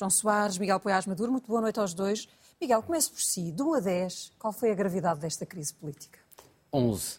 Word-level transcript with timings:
João 0.00 0.08
Soares, 0.08 0.56
Miguel 0.56 0.80
Poiás 0.80 1.04
Maduro, 1.04 1.30
muito 1.30 1.46
boa 1.46 1.60
noite 1.60 1.78
aos 1.78 1.92
dois. 1.92 2.26
Miguel, 2.58 2.82
comece 2.82 3.10
por 3.10 3.20
si. 3.20 3.52
De 3.52 3.62
1 3.62 3.74
a 3.74 3.80
10, 3.80 4.32
qual 4.38 4.50
foi 4.50 4.70
a 4.70 4.74
gravidade 4.74 5.20
desta 5.20 5.44
crise 5.44 5.74
política? 5.74 6.18
11. 6.72 7.18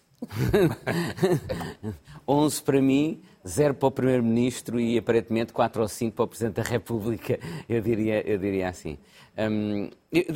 11 2.28 2.62
para 2.65 2.81
mim, 2.81 3.22
0 3.47 3.76
para 3.76 3.87
o 3.87 3.91
Primeiro-Ministro 3.91 4.79
e 4.79 4.97
aparentemente 4.97 5.54
4 5.54 5.79
ou 5.79 5.87
5 5.87 6.15
para 6.15 6.26
o 6.26 6.28
Presidente 6.28 6.55
da 6.55 6.63
República, 6.63 7.40
eu 7.69 7.81
diria, 7.81 8.28
eu 8.28 8.40
diria 8.40 8.69
assim. 8.69 8.97
Um, 9.37 9.91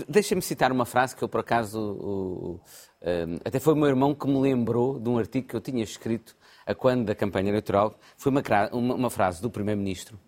Deixa-me 0.08 0.44
citar 0.44 0.72
uma 0.72 0.86
frase 0.86 1.16
que 1.16 1.24
eu, 1.24 1.30
por 1.30 1.40
acaso, 1.40 1.80
o, 1.80 2.60
um, 3.02 3.40
até 3.44 3.60
foi 3.60 3.74
o 3.74 3.76
meu 3.76 3.88
irmão 3.88 4.14
que 4.14 4.28
me 4.28 4.40
lembrou 4.40 5.00
de 5.00 5.10
um 5.10 5.18
artigo 5.18 5.48
que 5.48 5.56
eu 5.56 5.62
tinha 5.62 5.84
escrito 5.84 6.36
a 6.64 6.76
quando 6.76 7.06
da 7.06 7.16
campanha 7.16 7.50
eleitoral. 7.50 7.96
Foi 8.16 8.32
uma, 8.32 8.44
uma, 8.72 8.94
uma 8.94 9.10
frase 9.10 9.42
do 9.42 9.50
Primeiro-Ministro 9.50 10.20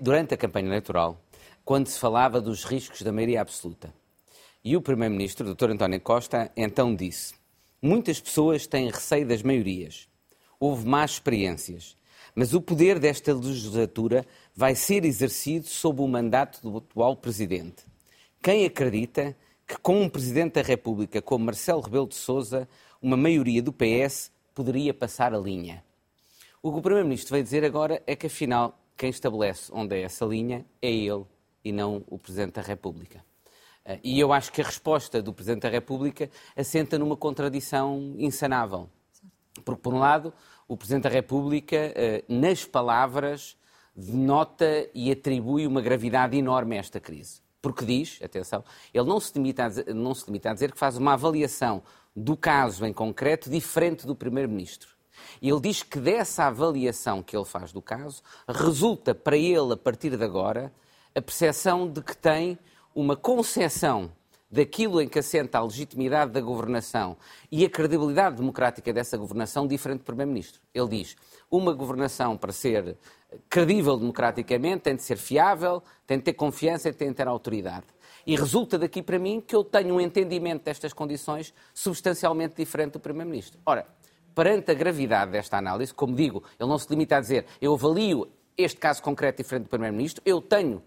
durante 0.00 0.34
a 0.34 0.36
campanha 0.36 0.66
eleitoral, 0.66 1.22
quando 1.64 1.86
se 1.86 1.98
falava 1.98 2.40
dos 2.40 2.64
riscos 2.64 3.02
da 3.02 3.12
maioria 3.12 3.40
absoluta. 3.40 3.92
E 4.62 4.76
o 4.76 4.82
Primeiro-Ministro, 4.82 5.54
Dr. 5.54 5.70
António 5.70 6.00
Costa, 6.00 6.50
então 6.56 6.94
disse: 6.94 7.34
Muitas 7.80 8.20
pessoas 8.20 8.66
têm 8.66 8.90
receio 8.90 9.26
das 9.26 9.42
maiorias. 9.42 10.08
Houve 10.58 10.86
más 10.86 11.12
experiências. 11.12 11.96
Mas 12.34 12.52
o 12.52 12.60
poder 12.60 12.98
desta 12.98 13.32
legislatura 13.32 14.24
vai 14.54 14.74
ser 14.74 15.04
exercido 15.04 15.66
sob 15.66 16.02
o 16.02 16.08
mandato 16.08 16.60
do 16.62 16.76
atual 16.76 17.16
Presidente. 17.16 17.84
Quem 18.42 18.64
acredita 18.64 19.34
que 19.66 19.78
com 19.78 20.02
um 20.02 20.08
Presidente 20.08 20.54
da 20.54 20.62
República 20.62 21.22
como 21.22 21.46
Marcelo 21.46 21.80
Rebelo 21.80 22.06
de 22.06 22.14
Sousa, 22.14 22.68
uma 23.00 23.16
maioria 23.16 23.62
do 23.62 23.72
PS 23.72 24.30
poderia 24.54 24.92
passar 24.92 25.34
a 25.34 25.38
linha? 25.38 25.82
O 26.62 26.70
que 26.70 26.78
o 26.78 26.82
Primeiro-Ministro 26.82 27.30
vai 27.30 27.42
dizer 27.42 27.64
agora 27.64 28.02
é 28.06 28.14
que, 28.14 28.26
afinal, 28.26 28.78
quem 28.96 29.08
estabelece 29.08 29.72
onde 29.72 29.96
é 29.96 30.02
essa 30.02 30.26
linha 30.26 30.66
é 30.82 30.90
ele 30.90 31.24
e 31.64 31.72
não 31.72 32.04
o 32.06 32.18
Presidente 32.18 32.54
da 32.54 32.62
República. 32.62 33.24
Eh, 33.84 34.00
e 34.02 34.20
eu 34.20 34.32
acho 34.32 34.52
que 34.52 34.60
a 34.60 34.64
resposta 34.64 35.22
do 35.22 35.32
Presidente 35.32 35.62
da 35.62 35.68
República 35.68 36.30
assenta 36.56 36.98
numa 36.98 37.16
contradição 37.16 38.14
insanável. 38.18 38.88
Porque, 39.64 39.82
por 39.82 39.94
um 39.94 39.98
lado, 39.98 40.32
o 40.68 40.76
Presidente 40.76 41.04
da 41.04 41.10
República, 41.10 41.76
eh, 41.76 42.24
nas 42.28 42.64
palavras, 42.64 43.56
denota 43.94 44.88
e 44.94 45.10
atribui 45.10 45.66
uma 45.66 45.80
gravidade 45.80 46.36
enorme 46.36 46.76
a 46.76 46.80
esta 46.80 47.00
crise. 47.00 47.42
Porque 47.60 47.84
diz, 47.84 48.18
atenção, 48.22 48.64
ele 48.94 49.06
não 49.06 49.20
se, 49.20 49.32
limita 49.34 49.64
a 49.64 49.68
dizer, 49.68 49.94
não 49.94 50.14
se 50.14 50.24
limita 50.26 50.50
a 50.50 50.54
dizer 50.54 50.72
que 50.72 50.78
faz 50.78 50.96
uma 50.96 51.12
avaliação 51.12 51.82
do 52.16 52.36
caso 52.36 52.86
em 52.86 52.92
concreto 52.92 53.50
diferente 53.50 54.06
do 54.06 54.14
Primeiro-Ministro. 54.14 54.88
Ele 55.42 55.60
diz 55.60 55.82
que 55.82 55.98
dessa 55.98 56.44
avaliação 56.44 57.22
que 57.22 57.36
ele 57.36 57.44
faz 57.44 57.72
do 57.72 57.82
caso, 57.82 58.22
resulta 58.48 59.14
para 59.14 59.36
ele, 59.36 59.74
a 59.74 59.76
partir 59.76 60.16
de 60.16 60.24
agora, 60.24 60.72
a 61.14 61.20
percepção 61.20 61.88
de 61.88 62.02
que 62.02 62.16
tem 62.16 62.58
uma 62.94 63.16
concepção 63.16 64.12
daquilo 64.50 65.00
em 65.00 65.08
que 65.08 65.18
assenta 65.18 65.58
a 65.58 65.62
legitimidade 65.62 66.32
da 66.32 66.40
governação 66.40 67.16
e 67.50 67.64
a 67.64 67.70
credibilidade 67.70 68.36
democrática 68.36 68.92
dessa 68.92 69.16
governação 69.16 69.66
diferente 69.66 70.00
do 70.00 70.04
Primeiro-Ministro. 70.04 70.60
Ele 70.74 70.88
diz: 70.88 71.16
uma 71.50 71.72
governação, 71.72 72.36
para 72.36 72.52
ser 72.52 72.96
credível 73.48 73.96
democraticamente, 73.96 74.80
tem 74.80 74.96
de 74.96 75.02
ser 75.02 75.16
fiável, 75.16 75.82
tem 76.06 76.18
de 76.18 76.24
ter 76.24 76.32
confiança 76.32 76.88
e 76.88 76.92
tem 76.92 77.08
de 77.08 77.14
ter 77.14 77.28
autoridade. 77.28 77.86
E 78.26 78.36
resulta 78.36 78.78
daqui 78.78 79.02
para 79.02 79.18
mim 79.18 79.40
que 79.40 79.54
eu 79.54 79.64
tenho 79.64 79.94
um 79.94 80.00
entendimento 80.00 80.64
destas 80.64 80.92
condições 80.92 81.54
substancialmente 81.72 82.56
diferente 82.56 82.92
do 82.92 83.00
Primeiro-Ministro. 83.00 83.58
Ora, 83.64 83.86
perante 84.34 84.70
a 84.70 84.74
gravidade 84.74 85.30
desta 85.30 85.56
análise, 85.56 85.94
como 85.94 86.14
digo, 86.14 86.42
ele 86.58 86.68
não 86.68 86.78
se 86.78 86.88
limita 86.90 87.16
a 87.16 87.20
dizer 87.20 87.46
eu 87.60 87.72
avalio 87.74 88.28
este 88.56 88.78
caso 88.78 89.02
concreto 89.02 89.38
diferente 89.38 89.64
do 89.64 89.68
Primeiro-Ministro, 89.70 90.22
eu 90.26 90.40
tenho 90.42 90.82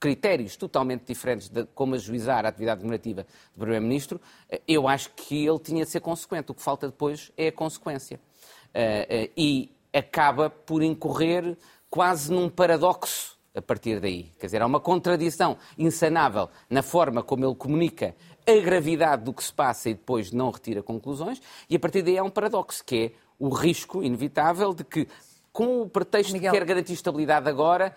critérios 0.00 0.56
totalmente 0.56 1.04
diferentes 1.04 1.48
de 1.48 1.64
como 1.74 1.94
ajuizar 1.94 2.44
a 2.44 2.48
atividade 2.48 2.80
governativa 2.80 3.26
do 3.54 3.60
Primeiro-Ministro, 3.60 4.20
eu 4.66 4.86
acho 4.86 5.10
que 5.10 5.46
ele 5.46 5.58
tinha 5.58 5.84
de 5.84 5.90
ser 5.90 6.00
consequente. 6.00 6.50
O 6.50 6.54
que 6.54 6.62
falta 6.62 6.86
depois 6.86 7.32
é 7.36 7.48
a 7.48 7.52
consequência. 7.52 8.20
Uh, 8.68 9.24
uh, 9.26 9.32
e 9.36 9.72
acaba 9.92 10.50
por 10.50 10.82
incorrer 10.82 11.56
quase 11.90 12.32
num 12.32 12.48
paradoxo 12.48 13.38
a 13.54 13.62
partir 13.62 14.00
daí. 14.00 14.32
Quer 14.38 14.46
dizer, 14.46 14.62
há 14.62 14.66
uma 14.66 14.80
contradição 14.80 15.56
insanável 15.76 16.48
na 16.70 16.82
forma 16.82 17.22
como 17.22 17.44
ele 17.44 17.54
comunica 17.54 18.14
a 18.46 18.60
gravidade 18.60 19.24
do 19.24 19.32
que 19.32 19.42
se 19.42 19.52
passa 19.52 19.90
e 19.90 19.94
depois 19.94 20.32
não 20.32 20.50
retira 20.50 20.82
conclusões, 20.82 21.40
e 21.68 21.76
a 21.76 21.78
partir 21.78 22.02
daí 22.02 22.16
há 22.16 22.22
um 22.22 22.30
paradoxo, 22.30 22.84
que 22.84 22.96
é 22.96 23.12
o 23.38 23.48
risco 23.48 24.02
inevitável 24.02 24.72
de 24.72 24.84
que, 24.84 25.06
com 25.52 25.82
o 25.82 25.88
pretexto 25.88 26.32
Miguel. 26.32 26.52
de 26.52 26.58
quer 26.58 26.64
garantir 26.64 26.92
estabilidade 26.92 27.48
agora, 27.48 27.94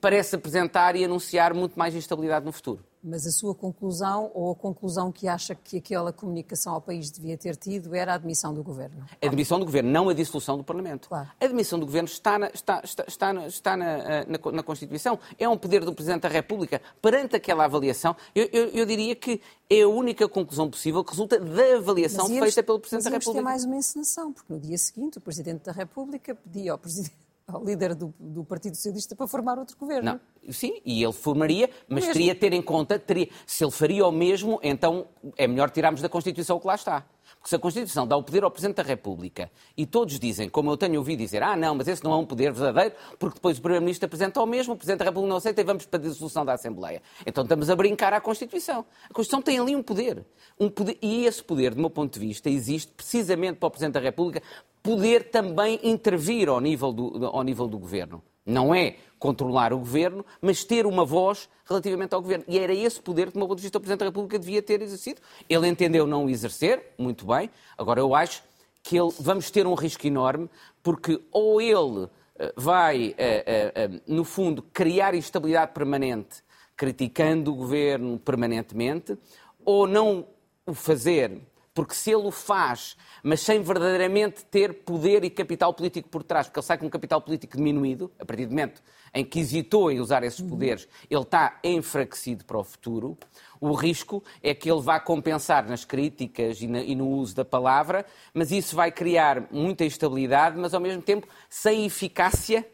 parece 0.00 0.36
apresentar 0.36 0.96
e 0.96 1.04
anunciar 1.04 1.54
muito 1.54 1.78
mais 1.78 1.94
instabilidade 1.94 2.44
no 2.44 2.52
futuro. 2.52 2.84
Mas 3.08 3.24
a 3.24 3.30
sua 3.30 3.54
conclusão, 3.54 4.32
ou 4.34 4.50
a 4.50 4.54
conclusão 4.56 5.12
que 5.12 5.28
acha 5.28 5.54
que 5.54 5.76
aquela 5.76 6.12
comunicação 6.12 6.74
ao 6.74 6.80
país 6.80 7.08
devia 7.08 7.38
ter 7.38 7.54
tido, 7.54 7.94
era 7.94 8.10
a 8.10 8.14
admissão 8.16 8.52
do 8.52 8.64
governo? 8.64 9.06
A 9.22 9.26
admissão 9.26 9.60
do 9.60 9.64
governo, 9.64 9.88
não 9.88 10.08
a 10.08 10.12
dissolução 10.12 10.56
do 10.58 10.64
Parlamento. 10.64 11.08
Claro. 11.08 11.30
A 11.40 11.44
admissão 11.44 11.78
do 11.78 11.86
governo 11.86 12.08
está, 12.08 12.36
na, 12.36 12.50
está, 12.52 12.80
está, 12.82 13.04
está, 13.06 13.32
na, 13.32 13.46
está 13.46 13.76
na, 13.76 14.24
na, 14.24 14.52
na, 14.52 14.62
Constituição. 14.64 15.20
É 15.38 15.48
um 15.48 15.56
poder 15.56 15.84
do 15.84 15.94
Presidente 15.94 16.22
da 16.22 16.28
República. 16.28 16.82
Perante 17.00 17.36
aquela 17.36 17.64
avaliação, 17.64 18.16
eu, 18.34 18.48
eu, 18.52 18.68
eu 18.70 18.84
diria 18.84 19.14
que 19.14 19.40
é 19.70 19.82
a 19.82 19.88
única 19.88 20.28
conclusão 20.28 20.68
possível 20.68 21.04
que 21.04 21.12
resulta 21.12 21.38
da 21.38 21.76
avaliação 21.76 22.26
feita 22.26 22.60
pelo 22.60 22.80
Presidente 22.80 23.04
da 23.04 23.10
República. 23.10 23.40
Mas 23.40 23.40
é 23.40 23.42
mais 23.44 23.64
uma 23.64 23.76
encenação, 23.76 24.32
porque 24.32 24.52
no 24.52 24.58
dia 24.58 24.78
seguinte 24.78 25.18
o 25.18 25.20
Presidente 25.20 25.64
da 25.64 25.72
República 25.72 26.34
pedia 26.34 26.72
ao 26.72 26.78
Presidente 26.78 27.25
ao 27.46 27.64
líder 27.64 27.94
do, 27.94 28.12
do, 28.18 28.44
Partido 28.44 28.74
Socialista 28.74 29.14
para 29.14 29.26
formar 29.28 29.58
outro 29.58 29.76
governo. 29.76 30.20
Não, 30.44 30.52
sim, 30.52 30.80
e 30.84 31.02
ele 31.02 31.12
formaria, 31.12 31.70
mas 31.88 32.06
teria 32.06 32.34
de 32.34 32.40
ter 32.40 32.52
em 32.52 32.62
conta, 32.62 32.98
teria, 32.98 33.28
se 33.46 33.64
ele 33.64 33.70
faria 33.70 34.06
o 34.06 34.10
mesmo, 34.10 34.58
então 34.62 35.06
é 35.36 35.46
melhor 35.46 35.70
tirarmos 35.70 36.00
da 36.00 36.08
Constituição 36.08 36.56
o 36.56 36.60
que 36.60 36.66
lá 36.66 36.74
está. 36.74 37.06
Porque 37.34 37.48
se 37.48 37.56
a 37.56 37.58
Constituição 37.58 38.06
dá 38.06 38.16
o 38.16 38.22
poder 38.22 38.42
ao 38.42 38.50
Presidente 38.50 38.76
da 38.76 38.82
República 38.82 39.50
e 39.76 39.86
todos 39.86 40.18
dizem, 40.18 40.48
como 40.48 40.70
eu 40.70 40.76
tenho 40.76 40.98
ouvido 40.98 41.20
dizer, 41.20 41.42
ah, 41.42 41.56
não, 41.56 41.74
mas 41.74 41.86
esse 41.86 42.02
não 42.02 42.12
é 42.12 42.16
um 42.16 42.26
poder 42.26 42.52
verdadeiro, 42.52 42.94
porque 43.18 43.36
depois 43.36 43.58
o 43.58 43.62
Primeiro-Ministro 43.62 44.06
apresenta 44.06 44.40
o 44.40 44.46
mesmo, 44.46 44.74
o 44.74 44.76
Presidente 44.76 45.00
da 45.00 45.04
República 45.04 45.28
não 45.28 45.36
aceita 45.36 45.60
e 45.60 45.64
vamos 45.64 45.86
para 45.86 46.00
a 46.00 46.02
dissolução 46.02 46.44
da 46.44 46.54
Assembleia. 46.54 47.00
Então 47.24 47.44
estamos 47.44 47.70
a 47.70 47.76
brincar 47.76 48.12
à 48.12 48.20
Constituição. 48.20 48.84
A 49.08 49.14
Constituição 49.14 49.42
tem 49.42 49.58
ali 49.58 49.76
um 49.76 49.82
poder. 49.82 50.24
Um 50.58 50.68
poder. 50.68 50.98
E 51.00 51.24
esse 51.24 51.42
poder, 51.42 51.74
do 51.74 51.80
meu 51.80 51.90
ponto 51.90 52.12
de 52.12 52.18
vista, 52.18 52.50
existe 52.50 52.92
precisamente 52.92 53.58
para 53.58 53.66
o 53.68 53.70
Presidente 53.70 53.94
da 53.94 54.00
República 54.00 54.42
poder 54.86 55.30
também 55.30 55.80
intervir 55.82 56.48
ao 56.48 56.60
nível 56.60 56.92
do, 56.92 57.26
ao 57.26 57.42
nível 57.42 57.66
do 57.66 57.76
Governo. 57.76 58.22
Não 58.44 58.72
é 58.72 58.94
controlar 59.18 59.72
o 59.72 59.78
governo, 59.78 60.24
mas 60.40 60.62
ter 60.62 60.86
uma 60.86 61.04
voz 61.04 61.48
relativamente 61.64 62.14
ao 62.14 62.22
governo. 62.22 62.44
E 62.46 62.56
era 62.56 62.72
esse 62.72 63.00
poder 63.00 63.26
que, 63.26 63.32
do 63.32 63.38
meu 63.40 63.48
ponto 63.48 63.56
de 63.56 63.62
vista, 63.62 63.78
o 63.78 63.80
Presidente 63.80 64.00
da 64.00 64.06
República 64.06 64.38
devia 64.38 64.62
ter 64.62 64.80
exercido. 64.80 65.20
Ele 65.48 65.66
entendeu 65.66 66.06
não 66.06 66.26
o 66.26 66.30
exercer, 66.30 66.94
muito 66.96 67.26
bem. 67.26 67.50
Agora, 67.76 67.98
eu 67.98 68.14
acho 68.14 68.44
que 68.84 68.96
ele, 68.96 69.10
vamos 69.18 69.50
ter 69.50 69.66
um 69.66 69.74
risco 69.74 70.06
enorme, 70.06 70.48
porque 70.80 71.20
ou 71.32 71.60
ele 71.60 72.08
eh, 72.38 72.52
vai, 72.56 73.16
eh, 73.18 73.72
eh, 73.74 73.90
no 74.06 74.22
fundo, 74.22 74.62
criar 74.62 75.12
instabilidade 75.14 75.72
permanente, 75.72 76.44
criticando 76.76 77.52
o 77.52 77.56
governo 77.56 78.20
permanentemente, 78.20 79.18
ou 79.64 79.88
não 79.88 80.24
o 80.64 80.72
fazer 80.72 81.40
porque 81.76 81.94
se 81.94 82.10
ele 82.10 82.26
o 82.26 82.30
faz, 82.30 82.96
mas 83.22 83.42
sem 83.42 83.60
verdadeiramente 83.60 84.42
ter 84.46 84.72
poder 84.72 85.22
e 85.24 85.28
capital 85.28 85.74
político 85.74 86.08
por 86.08 86.22
trás, 86.22 86.46
porque 86.46 86.58
ele 86.58 86.66
sai 86.66 86.78
com 86.78 86.86
um 86.86 86.90
capital 86.90 87.20
político 87.20 87.54
diminuído, 87.54 88.10
a 88.18 88.24
partir 88.24 88.46
do 88.46 88.52
momento 88.52 88.82
em 89.12 89.22
que 89.22 89.40
hesitou 89.40 89.92
em 89.92 90.00
usar 90.00 90.24
esses 90.24 90.40
poderes, 90.40 90.88
ele 91.10 91.20
está 91.20 91.60
enfraquecido 91.62 92.46
para 92.46 92.56
o 92.56 92.64
futuro. 92.64 93.18
O 93.60 93.74
risco 93.74 94.24
é 94.42 94.54
que 94.54 94.70
ele 94.70 94.80
vá 94.80 94.98
compensar 94.98 95.68
nas 95.68 95.84
críticas 95.84 96.62
e, 96.62 96.66
na, 96.66 96.80
e 96.80 96.94
no 96.94 97.08
uso 97.08 97.36
da 97.36 97.44
palavra, 97.44 98.06
mas 98.32 98.50
isso 98.50 98.74
vai 98.74 98.90
criar 98.90 99.46
muita 99.50 99.84
instabilidade, 99.84 100.58
mas 100.58 100.72
ao 100.72 100.80
mesmo 100.80 101.02
tempo 101.02 101.28
sem 101.50 101.84
eficácia 101.84 102.66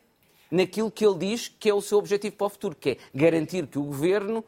naquilo 0.48 0.92
que 0.92 1.04
ele 1.04 1.18
diz 1.18 1.48
que 1.48 1.68
é 1.68 1.74
o 1.74 1.80
seu 1.80 1.98
objetivo 1.98 2.36
para 2.36 2.46
o 2.46 2.50
futuro, 2.50 2.76
que 2.76 2.90
é 2.90 2.96
garantir 3.12 3.66
que 3.66 3.78
o 3.80 3.84
governo 3.84 4.44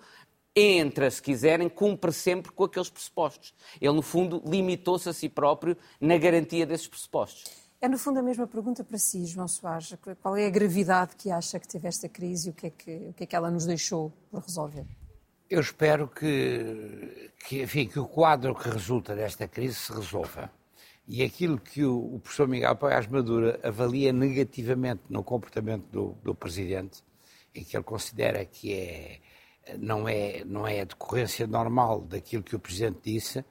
entra, 0.55 1.11
se 1.11 1.21
quiserem, 1.21 1.69
cumpre 1.69 2.12
sempre 2.12 2.53
com 2.53 2.65
aqueles 2.65 2.89
pressupostos. 2.89 3.55
Ele, 3.81 3.93
no 3.93 4.03
fundo, 4.03 4.43
limitou-se 4.47 5.09
a 5.09 5.12
si 5.12 5.29
próprio 5.29 5.77
na 6.01 6.17
garantia 6.17 6.65
desses 6.65 6.87
pressupostos. 6.87 7.45
É, 7.81 7.89
no 7.89 7.99
fundo, 7.99 8.19
a 8.19 8.23
mesma 8.23 8.47
pergunta 8.47 8.83
para 8.83 8.97
si, 8.97 9.27
João 9.27 9.49
Soares. 9.49 9.95
Qual 10.23 10.37
é 10.37 10.47
a 10.47 10.51
gravidade 10.51 11.17
que 11.17 11.31
acha 11.31 11.61
que 11.61 11.69
teve 11.69 11.87
esta 11.87 12.09
crise 12.09 12.49
e 12.49 12.51
o 12.51 12.55
que 12.55 12.67
é 12.69 12.71
que, 12.71 12.97
o 13.09 13.12
que, 13.12 13.25
é 13.25 13.27
que 13.27 13.37
ela 13.37 13.51
nos 13.51 13.67
deixou 13.67 14.11
por 14.31 14.41
resolver? 14.41 14.87
Eu 15.51 15.61
espero 15.61 16.09
que, 16.09 17.31
que, 17.47 17.62
enfim, 17.62 17.87
que 17.87 17.99
o 17.99 18.07
quadro 18.07 18.55
que 18.55 18.71
resulta 18.71 19.15
desta 19.15 19.47
crise 19.47 19.75
se 19.75 19.93
resolva. 19.93 20.50
E 21.07 21.23
aquilo 21.23 21.59
que 21.59 21.85
o, 21.85 22.15
o 22.15 22.21
professor 22.21 22.49
Miguel 22.49 22.75
Paiás 22.77 23.07
Madura 23.07 23.61
avalia 23.62 24.12
negativamente 24.12 25.03
no 25.11 25.23
comportamento 25.23 25.85
do, 25.91 26.17
do 26.23 26.35
Presidente, 26.35 27.03
e 27.55 27.62
que 27.62 27.77
ele 27.77 27.85
considera 27.85 28.45
que 28.47 28.73
é 28.73 29.21
não 29.78 30.08
é, 30.08 30.44
não 30.44 30.66
é 30.66 30.81
a 30.81 30.84
decorrência 30.84 31.46
normal 31.46 32.02
daquilo 32.02 32.43
que 32.43 32.56
o 32.56 32.58
Presidente 32.58 32.99
disse, 33.02 33.44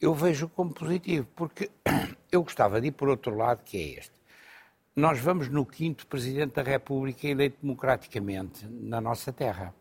eu 0.00 0.14
vejo 0.14 0.48
como 0.48 0.72
positivo, 0.72 1.26
porque 1.34 1.70
eu 2.30 2.42
gostava 2.42 2.80
de 2.80 2.88
ir 2.88 2.92
por 2.92 3.08
outro 3.08 3.36
lado, 3.36 3.62
que 3.64 3.76
é 3.76 3.98
este. 4.00 4.12
nós 4.94 5.18
vamos 5.18 5.48
no 5.48 5.64
quinto 5.64 6.06
Presidente 6.06 6.54
da 6.54 6.62
República 6.62 7.26
eleito 7.26 7.58
democraticamente 7.62 8.66
na 8.66 9.00
nossa 9.00 9.32
terra. 9.32 9.74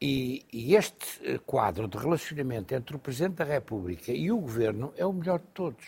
E, 0.00 0.44
e, 0.52 0.74
este 0.74 1.06
eh, 1.22 1.38
quadro 1.46 1.88
de 1.88 1.96
relacionamento 1.96 2.74
entre 2.74 2.96
o 2.96 2.98
Presidente 2.98 3.36
da 3.36 3.44
República 3.44 4.12
e 4.12 4.30
o 4.30 4.38
Governo 4.38 4.92
é 4.96 5.06
o 5.06 5.12
melhor 5.12 5.38
de 5.38 5.46
todos. 5.54 5.84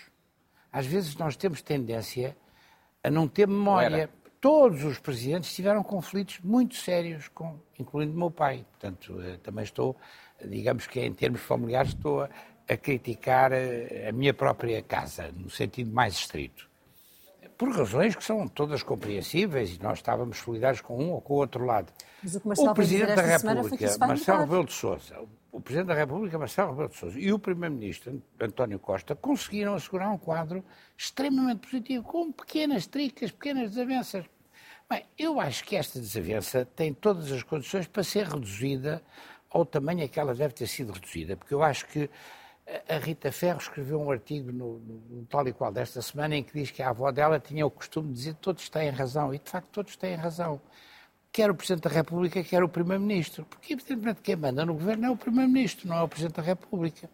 Às 0.72 0.86
vezes 0.86 1.16
nós 1.16 1.36
temos 1.36 1.60
tendência 1.60 2.36
a 3.02 3.10
não 3.10 3.28
ter 3.28 3.46
memória. 3.46 4.08
Todos 4.46 4.84
os 4.84 5.00
presidentes 5.00 5.52
tiveram 5.52 5.82
conflitos 5.82 6.38
muito 6.38 6.76
sérios, 6.76 7.26
com, 7.26 7.58
incluindo 7.80 8.12
o 8.12 8.16
meu 8.16 8.30
pai. 8.30 8.64
Portanto, 8.70 9.20
eh, 9.20 9.38
também 9.42 9.64
estou, 9.64 9.96
digamos 10.40 10.86
que 10.86 11.00
em 11.00 11.12
termos 11.12 11.40
familiares, 11.40 11.88
estou 11.90 12.22
a, 12.22 12.28
a 12.68 12.76
criticar 12.76 13.50
eh, 13.50 14.06
a 14.08 14.12
minha 14.12 14.32
própria 14.32 14.80
casa, 14.82 15.32
no 15.36 15.50
sentido 15.50 15.90
mais 15.90 16.14
estrito 16.14 16.70
por 17.58 17.70
razões 17.70 18.14
que 18.14 18.22
são 18.22 18.46
todas 18.46 18.82
compreensíveis 18.82 19.74
e 19.74 19.82
nós 19.82 19.98
estávamos 19.98 20.36
solidários 20.38 20.82
com 20.82 21.02
um 21.02 21.12
ou 21.12 21.20
com 21.20 21.34
o 21.34 21.36
outro 21.38 21.64
lado. 21.64 21.90
o, 22.22 22.70
o 22.70 22.74
Presidente 22.74 23.14
da 23.14 23.22
República, 23.22 23.98
Marcelo 23.98 24.40
Rebelo 24.40 24.64
de 24.64 24.72
Sousa, 24.74 25.16
o 25.50 25.60
Presidente 25.60 25.88
da 25.88 25.94
República, 25.94 26.38
Marcelo 26.38 26.70
Rebelo 26.70 26.88
de 26.90 26.96
Sousa, 26.96 27.18
e 27.18 27.32
o 27.32 27.38
Primeiro-Ministro, 27.38 28.22
António 28.38 28.78
Costa, 28.78 29.16
conseguiram 29.16 29.74
assegurar 29.74 30.10
um 30.12 30.18
quadro 30.18 30.62
extremamente 30.96 31.60
positivo, 31.60 32.04
com 32.04 32.30
pequenas 32.30 32.86
tricas, 32.86 33.30
pequenas 33.30 33.70
desavenças. 33.70 34.26
Bem, 34.88 35.04
eu 35.18 35.40
acho 35.40 35.64
que 35.64 35.76
esta 35.76 35.98
desavença 35.98 36.64
tem 36.64 36.94
todas 36.94 37.32
as 37.32 37.42
condições 37.42 37.86
para 37.86 38.04
ser 38.04 38.26
reduzida 38.26 39.02
ao 39.50 39.64
tamanho 39.64 40.04
a 40.04 40.08
que 40.08 40.20
ela 40.20 40.34
deve 40.34 40.54
ter 40.54 40.66
sido 40.66 40.92
reduzida, 40.92 41.36
porque 41.36 41.54
eu 41.54 41.62
acho 41.62 41.86
que 41.86 42.08
a 42.88 42.98
Rita 42.98 43.30
Ferro 43.30 43.58
escreveu 43.58 44.00
um 44.00 44.10
artigo 44.10 44.50
no, 44.50 44.78
no, 44.78 45.26
tal 45.26 45.46
e 45.46 45.52
qual 45.52 45.72
desta 45.72 46.02
semana 46.02 46.36
em 46.36 46.42
que 46.42 46.52
diz 46.52 46.70
que 46.70 46.82
a 46.82 46.90
avó 46.90 47.12
dela 47.12 47.38
tinha 47.38 47.64
o 47.64 47.70
costume 47.70 48.08
de 48.08 48.14
dizer 48.14 48.34
que 48.34 48.40
todos 48.40 48.68
têm 48.68 48.90
razão. 48.90 49.32
E, 49.32 49.38
de 49.38 49.48
facto, 49.48 49.68
todos 49.70 49.96
têm 49.96 50.16
razão. 50.16 50.60
Quer 51.30 51.50
o 51.50 51.54
Presidente 51.54 51.84
da 51.84 51.90
República, 51.90 52.42
quer 52.42 52.62
o 52.64 52.68
Primeiro-Ministro. 52.68 53.44
Porque, 53.44 53.72
evidentemente, 53.72 54.20
quem 54.20 54.34
manda 54.34 54.64
no 54.64 54.74
governo 54.74 55.06
é 55.06 55.10
o 55.10 55.16
Primeiro-Ministro, 55.16 55.88
não 55.88 55.96
é 55.96 56.02
o 56.02 56.08
Presidente 56.08 56.36
da 56.36 56.42
República. 56.42 57.08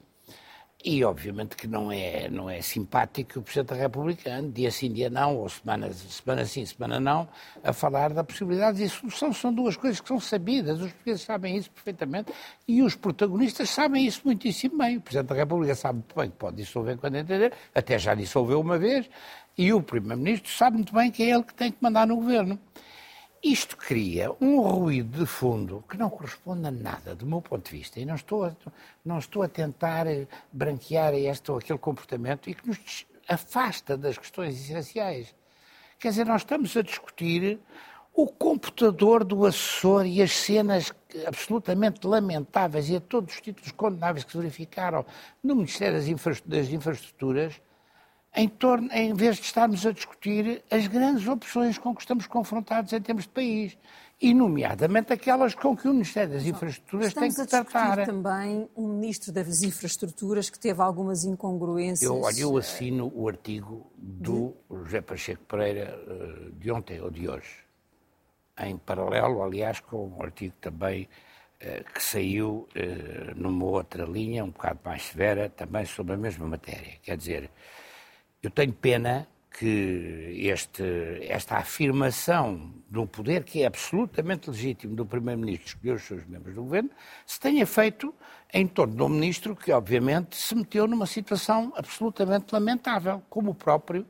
E, 0.85 1.05
obviamente, 1.05 1.55
que 1.55 1.69
não 1.69 1.93
é, 1.93 2.29
não 2.29 2.51
é 2.51 2.61
simpático 2.61 3.39
o 3.39 3.43
Presidente 3.43 3.69
da 3.69 3.77
República 3.77 4.43
dia 4.43 4.69
sim, 4.69 4.93
dia 4.93 5.09
não, 5.09 5.37
ou 5.37 5.49
semana, 5.49 5.93
semana 5.93 6.45
sim, 6.45 6.67
semana 6.67 6.99
não, 6.99 7.29
a 7.63 7.73
falar 7.73 8.13
da 8.13 8.25
possibilidade. 8.25 8.83
E 8.83 8.87
a 8.87 8.89
solução 8.89 9.33
são 9.33 9.55
duas 9.55 9.77
coisas 9.77 10.01
que 10.01 10.09
são 10.09 10.19
sabidas. 10.19 10.81
Os 10.81 10.91
portugueses 10.91 11.23
sabem 11.23 11.57
isso 11.57 11.71
perfeitamente 11.71 12.33
e 12.67 12.83
os 12.83 12.97
protagonistas 12.97 13.71
sabem 13.71 14.05
isso 14.05 14.23
muitíssimo 14.25 14.77
bem. 14.79 14.97
O 14.97 15.01
Presidente 15.01 15.29
da 15.29 15.35
República 15.37 15.75
sabe 15.77 15.99
muito 16.01 16.17
bem 16.17 16.31
que 16.31 16.37
pode 16.37 16.57
dissolver 16.57 16.99
quando 16.99 17.15
entender, 17.15 17.53
até 17.73 17.97
já 17.97 18.15
dissolveu 18.15 18.61
uma 18.61 18.77
vez, 18.77 19.09
e 19.57 19.73
o 19.73 19.81
Primeiro-Ministro 19.81 20.51
sabe 20.51 20.79
muito 20.79 20.93
bem 20.93 21.13
que 21.13 21.23
é 21.23 21.31
ele 21.31 21.45
que 21.45 21.55
tem 21.55 21.71
que 21.71 21.79
mandar 21.81 22.09
no 22.09 22.17
governo. 22.17 22.59
Isto 23.43 23.77
cria 23.77 24.31
um 24.41 24.61
ruído 24.61 25.19
de 25.19 25.27
fundo 25.27 25.83
que 25.89 25.97
não 25.97 26.09
corresponde 26.09 26.65
a 26.69 26.71
nada, 26.71 27.13
do 27.13 27.27
meu 27.27 27.43
ponto 27.43 27.69
de 27.69 27.77
vista, 27.77 27.99
e 27.99 28.05
não 28.05 28.15
estou 28.15 28.45
a, 28.45 28.53
não 29.05 29.19
estou 29.19 29.43
a 29.43 29.49
tentar 29.49 30.07
eh, 30.07 30.29
branquear 30.53 31.13
este 31.15 31.51
ou 31.51 31.59
aquele 31.59 31.79
comportamento 31.81 32.49
e 32.49 32.55
que 32.55 32.69
nos 32.69 33.05
afasta 33.29 33.97
das 33.97 34.17
questões 34.17 34.55
essenciais. 34.55 35.35
Quer 35.99 36.11
dizer, 36.11 36.25
nós 36.25 36.43
estamos 36.43 36.77
a 36.77 36.83
discutir 36.83 37.59
o 38.15 38.29
computador 38.29 39.25
do 39.25 39.45
assessor 39.45 40.07
e 40.07 40.23
as 40.23 40.37
cenas 40.37 40.93
absolutamente 41.27 42.07
lamentáveis 42.07 42.89
e 42.91 42.97
a 42.97 43.01
todos 43.01 43.35
os 43.35 43.41
títulos 43.41 43.73
condenáveis 43.73 44.25
que 44.25 44.31
se 44.31 44.39
verificaram 44.39 45.05
no 45.43 45.57
Ministério 45.57 45.99
das 46.47 46.69
Infraestruturas 46.69 47.61
em, 48.35 48.49
torno, 48.49 48.91
em 48.93 49.13
vez 49.13 49.37
de 49.37 49.43
estarmos 49.43 49.85
a 49.87 49.93
discutir 49.93 50.63
as 50.71 50.87
grandes 50.87 51.27
opções 51.27 51.79
com 51.79 51.95
que 51.95 52.01
estamos 52.01 52.27
confrontados 52.27 52.93
em 52.93 53.01
termos 53.01 53.25
de 53.25 53.31
país, 53.31 53.77
e 54.23 54.33
nomeadamente 54.33 55.13
aquelas 55.13 55.53
com 55.53 55.77
que 55.77 55.89
o 55.89 55.93
Ministério 55.93 56.35
das 56.35 56.47
Infraestruturas 56.47 57.09
Estamos 57.09 57.35
tem 57.35 57.45
que 57.45 57.51
tratar. 57.51 57.67
Estamos 57.67 57.83
a 57.83 57.97
discutir 57.97 58.07
também 58.07 58.69
um 58.77 58.87
Ministro 58.87 59.33
das 59.33 59.63
Infraestruturas 59.63 60.49
que 60.49 60.61
teve 60.61 60.81
algumas 60.81 61.25
incongruências. 61.25 62.09
Eu, 62.09 62.21
olha, 62.21 62.41
eu 62.41 62.57
assino 62.57 63.13
o 63.13 63.29
artigo 63.29 63.91
do 63.97 64.55
José 64.71 65.01
Pacheco 65.01 65.43
Pereira 65.45 65.99
eh, 66.07 66.51
de 66.57 66.71
ontem 66.71 67.01
ou 67.01 67.11
de 67.11 67.29
hoje, 67.29 67.65
em 68.61 68.77
paralelo, 68.77 69.43
aliás, 69.43 69.81
com 69.81 70.07
um 70.07 70.23
artigo 70.23 70.55
também 70.61 71.09
eh, 71.59 71.83
que 71.93 72.01
saiu 72.01 72.69
eh, 72.77 73.33
numa 73.35 73.65
outra 73.65 74.05
linha, 74.05 74.45
um 74.45 74.51
bocado 74.51 74.79
mais 74.85 75.03
severa, 75.03 75.49
também 75.49 75.85
sobre 75.85 76.15
a 76.15 76.17
mesma 76.17 76.47
matéria. 76.47 76.93
Quer 77.03 77.17
dizer, 77.17 77.51
eu 78.43 78.51
tenho 78.51 78.73
pena 78.73 79.29
que 79.51 80.35
este, 80.39 80.83
esta 81.29 81.57
afirmação 81.57 82.73
de 82.91 82.99
um 82.99 83.07
poder 83.07 83.45
que 83.45 83.63
é 83.63 83.67
absolutamente 83.67 84.51
legítimo 84.51 84.97
do 84.97 85.05
Primeiro-Ministro 85.05 85.69
escolher 85.69 85.95
os 85.95 86.03
seus 86.03 86.27
membros 86.27 86.55
do 86.55 86.63
governo 86.63 86.91
se 87.27 87.39
tenha 87.39 87.67
feito 87.67 88.15
em 88.53 88.67
torno 88.67 88.97
de 88.97 89.03
um 89.03 89.09
ministro 89.09 89.55
que, 89.55 89.71
obviamente, 89.73 90.37
se 90.37 90.55
meteu 90.55 90.87
numa 90.87 91.07
situação 91.07 91.73
absolutamente 91.77 92.53
lamentável, 92.53 93.23
como 93.31 93.53
o 93.53 93.55
próprio, 93.55 94.07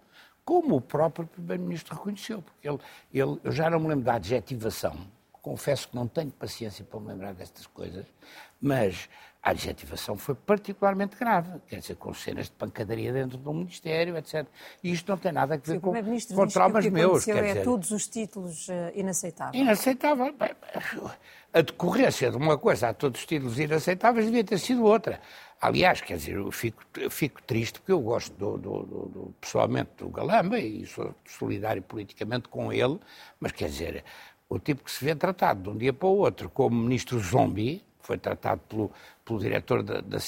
próprio 0.88 1.26
Primeiro-Ministro 1.26 1.94
reconheceu. 1.94 2.43
Porque 2.43 2.69
ele, 2.69 2.79
ele, 3.12 3.40
eu 3.44 3.52
já 3.52 3.69
não 3.69 3.79
me 3.81 3.88
lembro 3.88 4.05
da 4.05 4.14
adjetivação, 4.14 4.96
confesso 5.32 5.88
que 5.88 5.96
não 5.96 6.06
tenho 6.06 6.31
paciência 6.31 6.84
para 6.84 7.00
me 7.00 7.08
lembrar 7.08 7.34
destas 7.34 7.67
coisas, 7.67 8.06
mas 8.61 9.08
a 9.42 9.50
adjetivação 9.50 10.16
foi 10.16 10.36
particularmente 10.36 11.16
grave, 11.16 11.58
quer 11.66 11.80
dizer, 11.80 11.96
com 11.96 12.14
cenas 12.14 12.46
de 12.46 12.52
pancadaria 12.52 13.12
dentro 13.12 13.36
do 13.36 13.52
Ministério, 13.52 14.16
etc. 14.16 14.46
E 14.84 14.92
isto 14.92 15.10
não 15.10 15.18
tem 15.18 15.32
nada 15.32 15.54
a 15.54 15.56
ver 15.56 15.72
Sim, 15.72 15.80
com, 15.80 15.92
com 16.36 16.46
traumas 16.46 16.86
meus. 16.86 17.24
Quer 17.24 17.38
é 17.38 17.48
dizer, 17.48 17.64
todos 17.64 17.90
os 17.90 18.06
títulos 18.06 18.68
uh, 18.68 18.72
inaceitáveis. 18.94 19.60
Inaceitável. 19.60 20.32
A 21.52 21.60
decorrência 21.60 22.30
de 22.30 22.36
uma 22.36 22.56
coisa 22.56 22.90
a 22.90 22.94
todos 22.94 23.20
os 23.20 23.26
títulos 23.26 23.58
inaceitáveis 23.58 24.26
devia 24.26 24.44
ter 24.44 24.58
sido 24.58 24.84
outra. 24.84 25.20
Aliás, 25.60 26.00
quer 26.00 26.18
dizer, 26.18 26.36
eu 26.36 26.52
fico, 26.52 26.84
eu 26.96 27.10
fico 27.10 27.42
triste 27.42 27.80
porque 27.80 27.92
eu 27.92 28.00
gosto 28.00 28.32
do, 28.34 28.56
do, 28.56 28.82
do, 28.84 29.34
pessoalmente 29.40 29.90
do 29.98 30.08
Galamba 30.08 30.58
e 30.58 30.86
sou 30.86 31.14
solidário 31.24 31.82
politicamente 31.82 32.48
com 32.48 32.72
ele, 32.72 32.98
mas 33.40 33.52
quer 33.52 33.68
dizer, 33.68 34.04
o 34.48 34.58
tipo 34.58 34.84
que 34.84 34.90
se 34.90 35.04
vê 35.04 35.14
tratado 35.14 35.62
de 35.62 35.68
um 35.68 35.76
dia 35.76 35.92
para 35.92 36.08
o 36.08 36.18
outro 36.18 36.48
como 36.48 36.76
ministro 36.76 37.18
zombie, 37.18 37.84
foi 38.02 38.19
tratado 38.19 38.60
pelo, 38.69 38.90
pelo 39.25 39.38
diretor 39.38 39.82
da, 39.82 40.00
da 40.00 40.19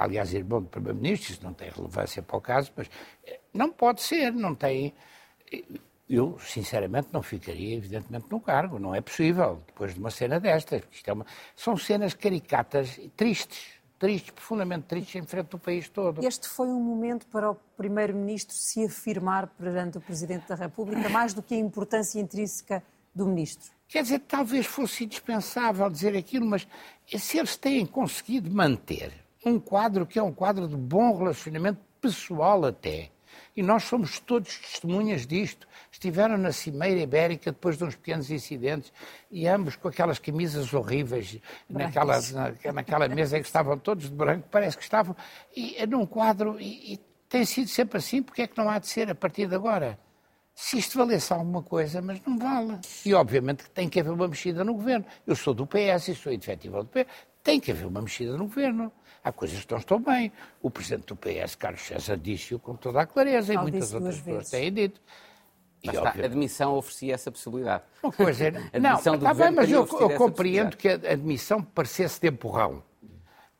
aliás, 0.00 0.32
irmão 0.32 0.62
do 0.62 0.68
Primeiro-Ministro, 0.68 1.32
isso 1.32 1.44
não 1.44 1.52
tem 1.52 1.70
relevância 1.70 2.22
para 2.22 2.36
o 2.36 2.40
caso, 2.40 2.72
mas 2.76 2.88
eh, 3.26 3.40
não 3.52 3.70
pode 3.70 4.02
ser, 4.02 4.32
não 4.32 4.54
tem. 4.54 4.94
Eu, 6.08 6.38
sinceramente, 6.38 7.08
não 7.12 7.22
ficaria, 7.22 7.76
evidentemente, 7.76 8.26
no 8.30 8.40
cargo, 8.40 8.78
não 8.78 8.94
é 8.94 9.00
possível, 9.00 9.60
depois 9.66 9.92
de 9.92 9.98
uma 9.98 10.10
cena 10.10 10.38
destas, 10.38 10.80
porque 10.80 10.96
isto 10.96 11.08
é 11.08 11.12
uma... 11.12 11.26
são 11.56 11.76
cenas 11.76 12.14
caricatas 12.14 12.96
e 12.98 13.08
tristes, 13.08 13.76
tristes, 13.98 14.30
profundamente 14.30 14.86
tristes, 14.86 15.16
em 15.16 15.26
frente 15.26 15.48
do 15.48 15.58
país 15.58 15.88
todo. 15.88 16.24
Este 16.24 16.48
foi 16.48 16.68
um 16.68 16.80
momento 16.80 17.26
para 17.26 17.50
o 17.50 17.56
Primeiro-Ministro 17.76 18.54
se 18.54 18.84
afirmar 18.84 19.48
perante 19.48 19.98
o 19.98 20.00
Presidente 20.00 20.46
da 20.46 20.54
República, 20.54 21.08
mais 21.08 21.34
do 21.34 21.42
que 21.42 21.54
a 21.54 21.58
importância 21.58 22.20
intrínseca 22.20 22.82
do 23.16 23.26
Ministro. 23.26 23.70
Quer 23.88 24.02
dizer, 24.02 24.20
talvez 24.20 24.66
fosse 24.66 25.04
indispensável 25.04 25.88
dizer 25.88 26.16
aquilo, 26.16 26.44
mas 26.44 26.66
se 27.16 27.38
eles 27.38 27.56
têm 27.56 27.86
conseguido 27.86 28.50
manter 28.50 29.12
um 29.44 29.58
quadro 29.58 30.04
que 30.04 30.18
é 30.18 30.22
um 30.22 30.32
quadro 30.32 30.68
de 30.68 30.76
bom 30.76 31.16
relacionamento 31.16 31.80
pessoal 32.00 32.64
até, 32.64 33.10
e 33.56 33.62
nós 33.62 33.84
somos 33.84 34.20
todos 34.20 34.58
testemunhas 34.58 35.26
disto. 35.26 35.66
Estiveram 35.90 36.36
na 36.36 36.52
Cimeira 36.52 37.00
Ibérica 37.00 37.52
depois 37.52 37.78
de 37.78 37.84
uns 37.84 37.94
pequenos 37.94 38.30
incidentes 38.30 38.92
e 39.30 39.48
ambos 39.48 39.76
com 39.76 39.88
aquelas 39.88 40.18
camisas 40.18 40.72
horríveis 40.74 41.38
naquela, 41.68 42.20
na, 42.32 42.72
naquela 42.72 43.08
mesa 43.08 43.38
em 43.38 43.40
que 43.40 43.46
estavam 43.46 43.78
todos 43.78 44.10
de 44.10 44.14
branco, 44.14 44.46
parece 44.50 44.76
que 44.76 44.82
estavam 44.82 45.16
e, 45.54 45.84
num 45.86 46.04
quadro, 46.04 46.60
e, 46.60 46.94
e 46.94 47.00
tem 47.28 47.44
sido 47.46 47.68
sempre 47.68 47.98
assim, 47.98 48.22
porque 48.22 48.42
é 48.42 48.46
que 48.46 48.58
não 48.58 48.68
há 48.68 48.78
de 48.78 48.88
ser 48.88 49.10
a 49.10 49.14
partir 49.14 49.48
de 49.48 49.54
agora? 49.54 49.98
Se 50.58 50.78
isto 50.78 50.96
valesse 50.96 51.30
alguma 51.34 51.62
coisa, 51.62 52.00
mas 52.00 52.18
não 52.26 52.38
vale. 52.38 52.78
E 53.04 53.12
obviamente 53.12 53.64
que 53.64 53.70
tem 53.70 53.90
que 53.90 54.00
haver 54.00 54.10
uma 54.10 54.26
mexida 54.26 54.64
no 54.64 54.72
governo. 54.72 55.04
Eu 55.26 55.36
sou 55.36 55.52
do 55.52 55.66
PS 55.66 56.08
e 56.08 56.14
sou 56.14 56.32
indefetível 56.32 56.82
do 56.82 56.88
PS. 56.88 57.04
Tem 57.44 57.60
que 57.60 57.70
haver 57.70 57.86
uma 57.86 58.00
mexida 58.00 58.38
no 58.38 58.44
governo. 58.44 58.90
Há 59.22 59.30
coisas 59.30 59.62
que 59.62 59.70
não 59.70 59.78
estão 59.78 60.00
bem. 60.00 60.32
O 60.62 60.70
presidente 60.70 61.08
do 61.08 61.16
PS, 61.16 61.56
Carlos 61.56 61.82
César, 61.82 62.16
disse-o 62.16 62.58
com 62.58 62.74
toda 62.74 63.02
a 63.02 63.06
clareza 63.06 63.52
e 63.52 63.58
muitas 63.58 63.92
outras 63.92 64.18
pessoas 64.18 64.48
têm 64.48 64.72
dito. 64.72 64.98
E, 65.82 65.88
está, 65.90 66.08
a 66.08 66.24
admissão 66.24 66.74
oferecia 66.74 67.14
essa 67.14 67.30
possibilidade. 67.30 67.84
Uma 68.02 68.12
coisa, 68.12 68.50
não, 68.80 68.96
está 68.96 69.34
bem, 69.34 69.50
mas 69.50 69.70
eu, 69.70 69.86
eu 69.86 70.10
compreendo 70.16 70.74
que 70.74 70.88
a 70.88 70.94
admissão 70.94 71.62
parecesse 71.62 72.18
de 72.18 72.28
empurrão. 72.28 72.82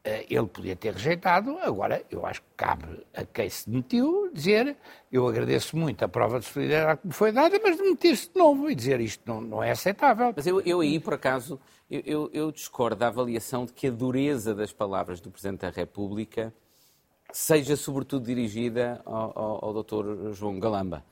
Eh, 0.06 0.24
ele 0.30 0.46
podia 0.46 0.76
ter 0.76 0.92
rejeitado, 0.92 1.58
agora 1.58 2.00
eu 2.08 2.24
acho 2.24 2.40
que 2.40 2.46
cabe 2.56 3.04
a 3.12 3.24
quem 3.24 3.50
se 3.50 3.68
demitiu 3.68 4.30
dizer 4.32 4.76
eu 5.10 5.26
agradeço 5.26 5.76
muito 5.76 6.04
a 6.04 6.08
prova 6.08 6.38
de 6.38 6.46
solidariedade 6.46 7.00
que 7.00 7.08
me 7.08 7.12
foi 7.12 7.32
dada, 7.32 7.58
mas 7.60 7.76
demitir-se 7.76 8.30
de 8.32 8.38
novo 8.38 8.70
e 8.70 8.74
dizer 8.76 9.00
isto 9.00 9.22
não, 9.26 9.40
não 9.40 9.64
é 9.64 9.72
aceitável. 9.72 10.32
Mas 10.36 10.46
eu, 10.46 10.60
eu 10.60 10.80
aí, 10.80 11.00
por 11.00 11.14
acaso, 11.14 11.58
eu, 11.90 12.02
eu, 12.06 12.30
eu, 12.32 12.52
discordo 12.52 13.00
da 13.00 13.08
avaliação 13.08 13.66
de 13.66 13.72
que 13.72 13.88
a 13.88 13.90
dureza 13.90 14.54
das 14.54 14.72
palavras 14.72 15.20
do 15.20 15.28
Presidente 15.28 15.62
da 15.62 15.70
República 15.70 16.54
seja 17.32 17.74
sobretudo 17.74 18.26
dirigida 18.26 19.02
ao, 19.04 19.36
ao, 19.36 19.64
ao 19.64 19.82
Dr. 19.82 20.32
João 20.34 20.60
Galamba. 20.60 21.04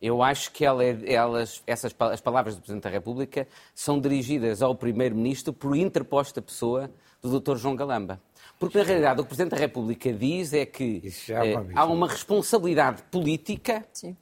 eu 0.00 0.22
acho 0.22 0.52
que 0.52 0.64
ela, 0.64 0.84
elas, 0.84 1.60
essas, 1.66 1.92
as 1.98 2.20
palavras 2.20 2.54
do 2.54 2.60
Presidente 2.60 2.84
da 2.84 2.90
República 2.90 3.48
são 3.74 4.00
dirigidas 4.00 4.62
ao 4.62 4.76
Primeiro-Ministro 4.76 5.52
por 5.52 5.74
interposta 5.76 6.40
pessoa 6.40 6.88
do 7.28 7.40
Dr. 7.40 7.56
João 7.56 7.74
Galamba. 7.74 8.20
Porque, 8.58 8.78
na 8.78 8.84
realidade, 8.84 9.20
o 9.20 9.24
que 9.24 9.26
o 9.26 9.28
Presidente 9.28 9.52
da 9.52 9.56
República 9.56 10.12
diz 10.12 10.52
é 10.52 10.66
que 10.66 11.02
é 11.28 11.52
eh, 11.52 11.64
há 11.74 11.84
uma 11.86 12.06
responsabilidade 12.06 13.02
política 13.04 13.84
Sim. 13.92 14.16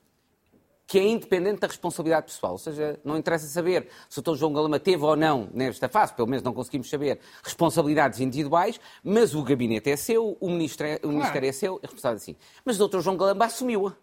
que 0.87 0.99
é 0.99 1.07
independente 1.07 1.61
da 1.61 1.67
responsabilidade 1.67 2.27
pessoal. 2.27 2.53
Ou 2.53 2.59
seja, 2.59 2.99
não 3.05 3.17
interessa 3.17 3.47
saber 3.47 3.89
se 4.09 4.21
o 4.21 4.23
Dr. 4.23 4.37
João 4.37 4.53
Galamba 4.53 4.79
teve 4.79 5.03
ou 5.05 5.17
não, 5.17 5.49
nesta 5.53 5.89
fase, 5.89 6.15
pelo 6.15 6.29
menos 6.29 6.43
não 6.43 6.55
conseguimos 6.55 6.89
saber, 6.89 7.19
responsabilidades 7.43 8.21
individuais, 8.21 8.81
mas 9.03 9.35
o 9.35 9.43
gabinete 9.43 9.91
é 9.91 9.97
seu, 9.97 10.37
o, 10.41 10.49
ministro 10.49 10.87
é, 10.87 11.01
o 11.03 11.09
Ministério 11.09 11.49
é 11.49 11.53
seu, 11.53 11.81
é 11.83 11.87
responsável 11.87 12.17
assim. 12.17 12.37
Mas 12.65 12.81
o 12.81 12.89
Dr. 12.89 13.01
João 13.01 13.17
Galamba 13.17 13.47
assumiu-a. 13.47 13.95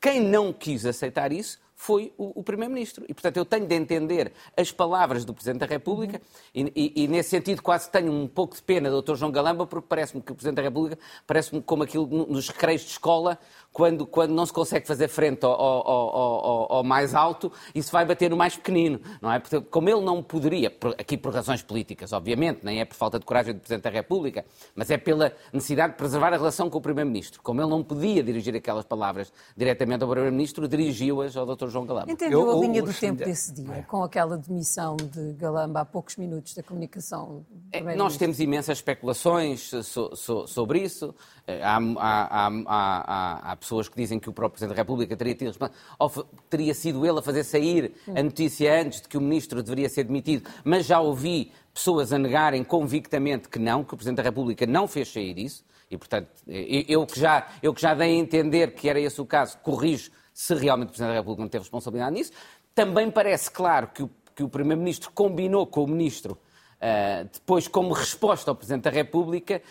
Quem 0.00 0.20
não 0.20 0.52
quis 0.52 0.84
aceitar 0.84 1.32
isso 1.32 1.58
foi 1.76 2.12
o, 2.16 2.40
o 2.40 2.42
Primeiro-Ministro. 2.42 3.04
E, 3.06 3.12
portanto, 3.12 3.36
eu 3.36 3.44
tenho 3.44 3.66
de 3.66 3.74
entender 3.74 4.32
as 4.56 4.72
palavras 4.72 5.26
do 5.26 5.34
Presidente 5.34 5.60
da 5.60 5.66
República 5.66 6.20
uhum. 6.54 6.70
e, 6.74 6.92
e, 6.96 7.04
e, 7.04 7.08
nesse 7.08 7.28
sentido, 7.28 7.60
quase 7.62 7.90
tenho 7.90 8.10
um 8.10 8.26
pouco 8.26 8.56
de 8.56 8.62
pena 8.62 8.90
do 8.90 9.02
Dr. 9.02 9.14
João 9.14 9.30
Galamba, 9.30 9.66
porque 9.66 9.86
parece-me 9.86 10.22
que 10.22 10.32
o 10.32 10.34
Presidente 10.34 10.56
da 10.56 10.62
República 10.62 10.98
parece-me 11.26 11.60
como 11.60 11.82
aquilo 11.82 12.06
nos 12.06 12.48
recreios 12.48 12.80
de 12.80 12.92
escola, 12.92 13.38
quando, 13.76 14.06
quando 14.06 14.32
não 14.32 14.46
se 14.46 14.54
consegue 14.54 14.86
fazer 14.86 15.06
frente 15.06 15.44
ao, 15.44 15.52
ao, 15.52 15.86
ao, 15.86 16.72
ao, 16.76 16.82
mais 16.82 17.14
alto 17.14 17.52
e 17.74 17.82
se 17.82 17.92
vai 17.92 18.06
bater 18.06 18.30
no 18.30 18.36
mais 18.36 18.56
pequenino, 18.56 18.98
não 19.20 19.30
é? 19.30 19.38
Portanto, 19.38 19.68
como 19.70 19.86
ele 19.90 20.00
não 20.00 20.22
poderia, 20.22 20.74
aqui 20.96 21.14
por 21.14 21.30
razões 21.30 21.60
políticas, 21.60 22.10
obviamente, 22.14 22.60
nem 22.62 22.80
é 22.80 22.86
por 22.86 22.94
falta 22.94 23.18
de 23.18 23.26
coragem 23.26 23.52
do 23.52 23.60
Presidente 23.60 23.82
da 23.82 23.90
República, 23.90 24.46
mas 24.74 24.90
é 24.90 24.96
pela 24.96 25.30
necessidade 25.52 25.92
de 25.92 25.98
preservar 25.98 26.32
a 26.32 26.38
relação 26.38 26.70
com 26.70 26.78
o 26.78 26.80
Primeiro-Ministro. 26.80 27.42
Como 27.42 27.60
ele 27.60 27.68
não 27.68 27.84
podia 27.84 28.22
dirigir 28.22 28.56
aquelas 28.56 28.86
palavras 28.86 29.30
diretamente 29.54 30.02
ao 30.02 30.08
Primeiro-Ministro, 30.08 30.66
dirigiu-as 30.66 31.36
ao 31.36 31.44
Dr. 31.44 31.68
João 31.68 31.84
Galamba. 31.84 32.10
Entendeu 32.10 32.40
eu, 32.40 32.56
a 32.56 32.60
linha 32.62 32.82
do 32.82 32.94
tempo 32.94 33.22
desse 33.22 33.52
dia, 33.52 33.74
é. 33.74 33.82
com 33.82 34.02
aquela 34.02 34.38
demissão 34.38 34.96
de 34.96 35.34
Galamba 35.34 35.82
há 35.82 35.84
poucos 35.84 36.16
minutos 36.16 36.54
da 36.54 36.62
comunicação? 36.62 37.44
É, 37.72 37.80
nós 37.96 38.16
temos 38.16 38.38
imensas 38.38 38.78
especulações 38.78 39.70
so, 39.82 40.14
so, 40.14 40.46
sobre 40.46 40.80
isso. 40.80 41.14
Eh, 41.46 41.60
há, 41.62 41.78
há, 41.78 42.48
há, 42.66 43.52
há, 43.52 43.56
pessoas 43.56 43.88
que 43.88 43.96
dizem 43.96 44.18
que 44.18 44.30
o 44.30 44.32
próprio 44.32 44.58
Presidente 44.58 44.76
da 44.76 44.82
República 44.82 45.16
teria, 45.16 45.34
tido, 45.34 45.70
ou 45.98 46.10
teria 46.48 46.74
sido 46.74 47.04
ele 47.04 47.18
a 47.18 47.22
fazer 47.22 47.44
sair 47.44 47.94
a 48.14 48.22
notícia 48.22 48.80
antes 48.80 49.00
de 49.00 49.08
que 49.08 49.18
o 49.18 49.20
Ministro 49.20 49.62
deveria 49.62 49.88
ser 49.88 50.04
demitido, 50.04 50.48
mas 50.64 50.86
já 50.86 51.00
ouvi 51.00 51.52
pessoas 51.74 52.12
a 52.12 52.18
negarem 52.18 52.62
convictamente 52.62 53.48
que 53.48 53.58
não, 53.58 53.84
que 53.84 53.94
o 53.94 53.96
Presidente 53.96 54.18
da 54.18 54.22
República 54.22 54.64
não 54.66 54.86
fez 54.86 55.12
sair 55.12 55.38
isso, 55.38 55.64
e 55.90 55.96
portanto, 55.96 56.28
eu 56.46 57.06
que 57.06 57.18
já, 57.18 57.48
eu 57.62 57.72
que 57.74 57.80
já 57.80 57.94
dei 57.94 58.10
a 58.10 58.18
entender 58.18 58.74
que 58.74 58.88
era 58.88 58.98
esse 58.98 59.20
o 59.20 59.26
caso, 59.26 59.58
corrijo 59.58 60.10
se 60.32 60.54
realmente 60.54 60.88
o 60.88 60.90
Presidente 60.90 61.12
da 61.12 61.18
República 61.18 61.42
não 61.42 61.48
teve 61.48 61.62
responsabilidade 61.62 62.14
nisso. 62.14 62.32
Também 62.74 63.10
parece 63.10 63.50
claro 63.50 63.88
que 63.88 64.02
o, 64.02 64.10
que 64.34 64.42
o 64.42 64.48
Primeiro-Ministro 64.48 65.10
combinou 65.12 65.66
com 65.66 65.84
o 65.84 65.86
Ministro 65.86 66.38
Uh, 66.76 67.26
depois, 67.32 67.66
como 67.66 67.94
resposta 67.94 68.50
ao 68.50 68.54
Presidente 68.54 68.82
da 68.82 68.90
República, 68.90 69.62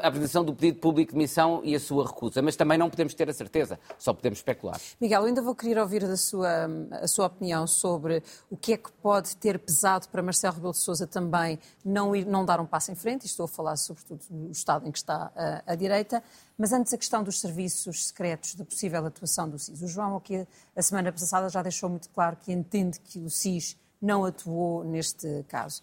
a 0.00 0.06
apresentação 0.06 0.44
do 0.44 0.54
pedido 0.54 0.78
público 0.78 1.10
de 1.10 1.18
missão 1.18 1.60
e 1.64 1.74
a 1.74 1.80
sua 1.80 2.06
recusa. 2.06 2.40
Mas 2.40 2.54
também 2.54 2.78
não 2.78 2.88
podemos 2.88 3.14
ter 3.14 3.28
a 3.28 3.32
certeza, 3.32 3.80
só 3.98 4.14
podemos 4.14 4.38
especular. 4.38 4.80
Miguel, 5.00 5.24
ainda 5.24 5.42
vou 5.42 5.56
querer 5.56 5.80
ouvir 5.80 6.04
a 6.04 6.16
sua, 6.16 6.68
a 6.92 7.08
sua 7.08 7.26
opinião 7.26 7.66
sobre 7.66 8.22
o 8.48 8.56
que 8.56 8.74
é 8.74 8.76
que 8.76 8.92
pode 8.92 9.36
ter 9.38 9.58
pesado 9.58 10.08
para 10.08 10.22
Marcelo 10.22 10.54
Rebelo 10.54 10.72
de 10.72 10.78
Sousa 10.78 11.04
também 11.04 11.58
não, 11.84 12.14
ir, 12.14 12.24
não 12.26 12.44
dar 12.44 12.60
um 12.60 12.66
passo 12.66 12.92
em 12.92 12.94
frente, 12.94 13.26
estou 13.26 13.44
a 13.44 13.48
falar 13.48 13.76
sobretudo 13.76 14.22
do 14.30 14.52
estado 14.52 14.86
em 14.86 14.92
que 14.92 14.98
está 14.98 15.32
a, 15.34 15.72
a 15.72 15.74
direita, 15.74 16.22
mas 16.56 16.72
antes 16.72 16.94
a 16.94 16.98
questão 16.98 17.24
dos 17.24 17.40
serviços 17.40 18.06
secretos, 18.06 18.54
da 18.54 18.64
possível 18.64 19.04
atuação 19.04 19.48
do 19.48 19.58
SIS. 19.58 19.82
O 19.82 19.88
João, 19.88 20.16
aqui 20.16 20.46
a 20.76 20.82
semana 20.82 21.10
passada, 21.10 21.48
já 21.48 21.60
deixou 21.60 21.90
muito 21.90 22.08
claro 22.10 22.36
que 22.36 22.52
entende 22.52 23.00
que 23.00 23.18
o 23.18 23.28
SIS 23.28 23.76
não 24.00 24.24
atuou 24.24 24.84
neste 24.84 25.44
caso 25.48 25.82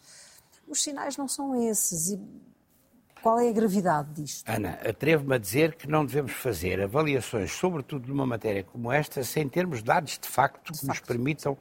os 0.69 0.81
sinais 0.83 1.17
não 1.17 1.27
são 1.27 1.69
esses. 1.69 2.11
E 2.11 2.19
qual 3.21 3.39
é 3.39 3.49
a 3.49 3.51
gravidade 3.51 4.13
disto? 4.13 4.47
Ana, 4.47 4.79
atrevo-me 4.87 5.35
a 5.35 5.37
dizer 5.37 5.75
que 5.75 5.87
não 5.87 6.05
devemos 6.05 6.31
fazer 6.31 6.81
avaliações, 6.81 7.51
sobretudo 7.51 8.07
numa 8.07 8.25
matéria 8.25 8.63
como 8.63 8.91
esta, 8.91 9.23
sem 9.23 9.47
termos 9.49 9.83
dados 9.83 10.17
de 10.17 10.27
facto 10.27 10.71
de 10.71 10.79
que 10.79 10.85
facto. 10.85 10.87
nos 10.87 10.99
permitam. 10.99 11.57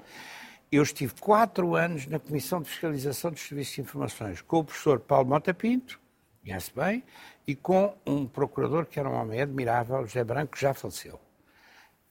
Eu 0.71 0.83
estive 0.83 1.15
quatro 1.19 1.75
anos 1.75 2.07
na 2.07 2.19
Comissão 2.19 2.61
de 2.61 2.69
Fiscalização 2.69 3.31
dos 3.31 3.41
Serviços 3.41 3.75
de 3.75 3.81
Informações 3.81 4.43
com 4.43 4.59
o 4.59 4.65
professor 4.65 5.01
Paulo 5.01 5.29
Mota 5.29 5.55
Pinto, 5.55 5.99
conhece 6.43 6.71
bem, 6.75 7.03
e 7.47 7.57
com 7.57 7.97
um 8.07 8.27
procurador 8.27 8.85
que 8.85 9.01
era 9.01 9.09
um 9.09 9.15
homem 9.15 9.41
admirável, 9.41 10.07
José 10.07 10.23
Branco, 10.23 10.53
que 10.53 10.61
já 10.61 10.75
faleceu. 10.75 11.19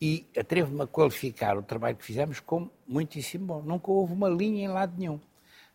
E 0.01 0.27
atrevo-me 0.35 0.81
a 0.81 0.87
qualificar 0.87 1.57
o 1.57 1.63
trabalho 1.63 1.95
que 1.95 2.03
fizemos 2.03 2.39
como 2.39 2.71
muitíssimo 2.87 3.45
bom. 3.45 3.61
Nunca 3.61 3.91
houve 3.91 4.13
uma 4.13 4.29
linha 4.29 4.65
em 4.65 4.67
lado 4.67 4.93
nenhum. 4.97 5.19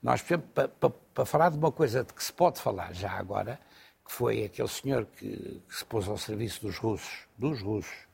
Nós, 0.03 0.21
por 0.21 0.35
exemplo, 0.35 0.49
para, 0.53 0.69
para, 0.69 0.93
para, 1.15 1.25
falar 1.25 1.51
de 1.51 1.57
uma 1.59 1.73
coisa 1.73 2.05
de 2.05 2.13
que 2.13 2.23
se 2.23 2.33
pode 2.33 2.61
falar 2.61 2.93
já 2.95 3.11
agora, 3.11 3.61
que 4.05 4.13
foi 4.13 4.45
aquele 4.45 4.69
senhor 4.69 5.07
que, 5.07 5.63
que 5.69 5.77
se 5.77 5.85
pôs 5.85 6.09
ao 6.09 6.19
serviço 6.19 6.63
dos 6.63 6.77
russos, 6.77 7.27
dos 7.37 7.63
russos, 7.63 8.07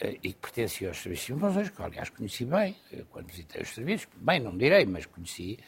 eh, 0.00 0.18
e 0.22 0.32
que 0.32 0.40
pertencia 0.40 0.88
aos 0.88 0.98
serviços 0.98 1.26
de 1.26 1.32
informações, 1.32 1.70
que 1.70 1.82
aliás 1.82 2.10
conheci 2.10 2.44
bem, 2.44 2.76
quando 3.10 3.26
visitei 3.26 3.62
os 3.62 3.74
serviços, 3.74 4.08
bem 4.16 4.40
não 4.40 4.56
direi, 4.56 4.86
mas 4.86 5.06
conheci, 5.06 5.58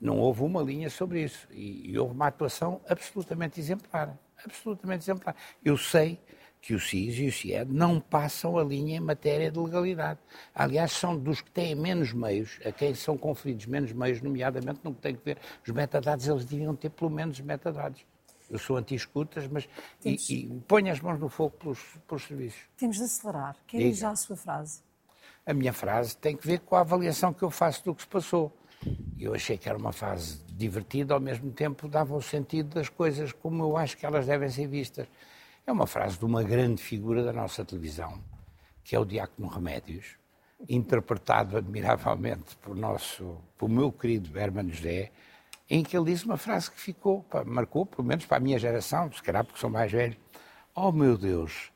não 0.00 0.18
houve 0.18 0.42
uma 0.42 0.62
linha 0.62 0.90
sobre 0.90 1.22
isso. 1.22 1.48
E, 1.50 1.90
e 1.90 1.98
houve 1.98 2.14
uma 2.14 2.26
atuação 2.26 2.80
absolutamente 2.88 3.60
exemplar. 3.60 4.18
Absolutamente 4.44 5.04
exemplar. 5.04 5.34
Eu 5.64 5.76
sei 5.78 6.20
que 6.64 6.74
o 6.74 6.80
SIS 6.80 7.18
e 7.18 7.26
o 7.26 7.32
CIED 7.32 7.70
não 7.70 8.00
passam 8.00 8.56
a 8.56 8.64
linha 8.64 8.96
em 8.96 9.00
matéria 9.00 9.50
de 9.50 9.58
legalidade. 9.58 10.18
Aliás, 10.54 10.92
são 10.92 11.14
dos 11.14 11.42
que 11.42 11.50
têm 11.50 11.74
menos 11.74 12.14
meios, 12.14 12.58
a 12.64 12.72
quem 12.72 12.94
são 12.94 13.18
conferidos 13.18 13.66
menos 13.66 13.92
meios, 13.92 14.22
nomeadamente 14.22 14.80
no 14.82 14.94
que 14.94 15.02
tem 15.02 15.14
que 15.14 15.22
ver 15.22 15.38
os 15.62 15.70
metadados, 15.70 16.26
eles 16.26 16.46
deviam 16.46 16.74
ter 16.74 16.88
pelo 16.88 17.10
menos 17.10 17.38
metadados. 17.40 18.00
Eu 18.50 18.58
sou 18.58 18.78
anti-escutas, 18.78 19.46
mas 19.46 19.68
e, 20.02 20.16
e 20.30 20.60
ponho 20.66 20.90
as 20.90 21.00
mãos 21.00 21.20
no 21.20 21.28
fogo 21.28 21.54
pelos, 21.58 21.80
pelos 22.08 22.22
serviços. 22.22 22.62
Temos 22.78 22.96
de 22.96 23.02
acelerar. 23.02 23.56
Quer 23.66 23.92
já 23.92 24.10
a 24.10 24.16
sua 24.16 24.34
frase? 24.34 24.80
A 25.44 25.52
minha 25.52 25.72
frase 25.72 26.16
tem 26.16 26.34
que 26.34 26.46
ver 26.46 26.60
com 26.60 26.76
a 26.76 26.80
avaliação 26.80 27.34
que 27.34 27.42
eu 27.42 27.50
faço 27.50 27.84
do 27.84 27.94
que 27.94 28.00
se 28.00 28.08
passou. 28.08 28.50
Eu 29.18 29.34
achei 29.34 29.58
que 29.58 29.68
era 29.68 29.76
uma 29.76 29.92
fase 29.92 30.40
divertida, 30.48 31.12
ao 31.12 31.20
mesmo 31.20 31.52
tempo 31.52 31.86
dava 31.88 32.16
o 32.16 32.22
sentido 32.22 32.74
das 32.74 32.88
coisas 32.88 33.32
como 33.32 33.62
eu 33.62 33.76
acho 33.76 33.98
que 33.98 34.06
elas 34.06 34.26
devem 34.26 34.48
ser 34.48 34.66
vistas. 34.66 35.06
É 35.66 35.72
uma 35.72 35.86
frase 35.86 36.18
de 36.18 36.24
uma 36.26 36.42
grande 36.42 36.82
figura 36.82 37.24
da 37.24 37.32
nossa 37.32 37.64
televisão, 37.64 38.22
que 38.84 38.94
é 38.94 38.98
o 38.98 39.04
Diácono 39.06 39.48
Remédios, 39.48 40.18
interpretado 40.68 41.56
admiravelmente 41.56 42.54
por 42.56 42.76
nosso, 42.76 43.38
por 43.56 43.70
meu 43.70 43.90
querido 43.90 44.38
Hermano 44.38 44.70
José, 44.70 45.10
em 45.70 45.82
que 45.82 45.96
ele 45.96 46.12
disse 46.12 46.26
uma 46.26 46.36
frase 46.36 46.70
que 46.70 46.78
ficou, 46.78 47.24
marcou, 47.46 47.86
pelo 47.86 48.06
menos 48.06 48.26
para 48.26 48.36
a 48.36 48.40
minha 48.40 48.58
geração, 48.58 49.10
se 49.10 49.22
calhar 49.22 49.42
porque 49.42 49.58
sou 49.58 49.70
mais 49.70 49.90
velho. 49.90 50.18
Oh 50.74 50.92
meu 50.92 51.16
Deus, 51.16 51.72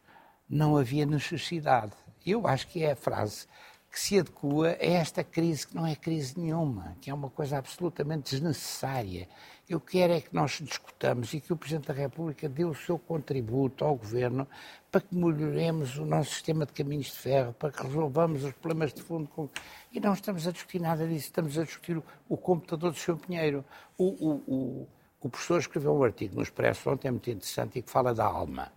não 0.47 0.77
havia 0.77 1.07
necessidade. 1.07 1.95
Eu 2.27 2.47
acho 2.47 2.69
que 2.69 2.85
é 2.85 2.93
a 2.93 2.97
frase 2.97 3.47
que 3.91 3.99
se 3.99 4.19
adequa 4.19 4.69
a 4.69 4.85
esta 4.85 5.25
crise, 5.25 5.67
que 5.67 5.75
não 5.75 5.87
é 5.87 5.97
crise 5.97 6.39
nenhuma, 6.39 6.97
que 7.01 7.11
é 7.11 7.15
uma 7.15 7.31
coisa 7.31 7.59
absolutamente 7.59 8.31
desnecessária 8.33 9.29
eu 9.69 9.79
quero 9.79 10.15
é 10.15 10.21
que 10.21 10.35
nós 10.35 10.59
discutamos 10.63 11.35
e 11.35 11.41
que 11.41 11.53
o 11.53 11.57
Presidente 11.57 11.89
da 11.89 11.95
República 11.95 12.49
dê 12.49 12.65
o 12.65 12.75
seu 12.75 12.99
contributo 12.99 13.85
ao 13.85 13.97
Governo 13.97 14.49
para 14.91 15.03
que 15.03 15.15
melhoremos 15.15 15.99
o 15.99 16.07
nosso 16.07 16.31
sistema 16.31 16.65
de 16.65 16.73
caminhos 16.73 17.07
de 17.07 17.19
ferro, 17.19 17.53
para 17.53 17.71
que 17.71 17.83
resolvamos 17.83 18.45
os 18.45 18.53
problemas 18.53 18.95
de 18.95 19.03
fundo. 19.03 19.29
Com... 19.29 19.47
E 19.93 20.01
não 20.01 20.15
estamos 20.15 20.47
a 20.47 20.53
discutir 20.53 20.81
nada 20.81 21.07
disso, 21.07 21.27
estamos 21.27 21.59
a 21.59 21.65
discutir 21.65 22.03
o, 22.29 22.37
computador 22.39 22.93
do 22.93 22.99
Sr. 22.99 23.17
Pinheiro. 23.17 23.63
O, 23.99 24.05
o, 24.05 24.31
o, 24.47 24.89
o, 25.21 25.29
professor 25.29 25.61
escreveu 25.61 25.95
um 25.95 26.03
artigo 26.03 26.37
no 26.37 26.43
Expresso 26.43 26.89
ontem, 26.89 27.09
é 27.09 27.11
muito 27.11 27.29
interessante, 27.29 27.79
e 27.79 27.83
que 27.83 27.91
fala 27.91 28.15
da 28.15 28.25
alma. 28.25 28.73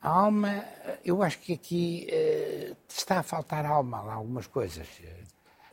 A 0.00 0.08
alma, 0.08 0.64
eu 1.04 1.22
acho 1.22 1.38
que 1.38 1.52
aqui 1.52 2.08
uh, 2.10 2.51
está 3.02 3.18
a 3.18 3.22
faltar 3.22 3.66
alma 3.66 3.98
a 3.98 4.14
algumas 4.14 4.46
coisas. 4.46 4.88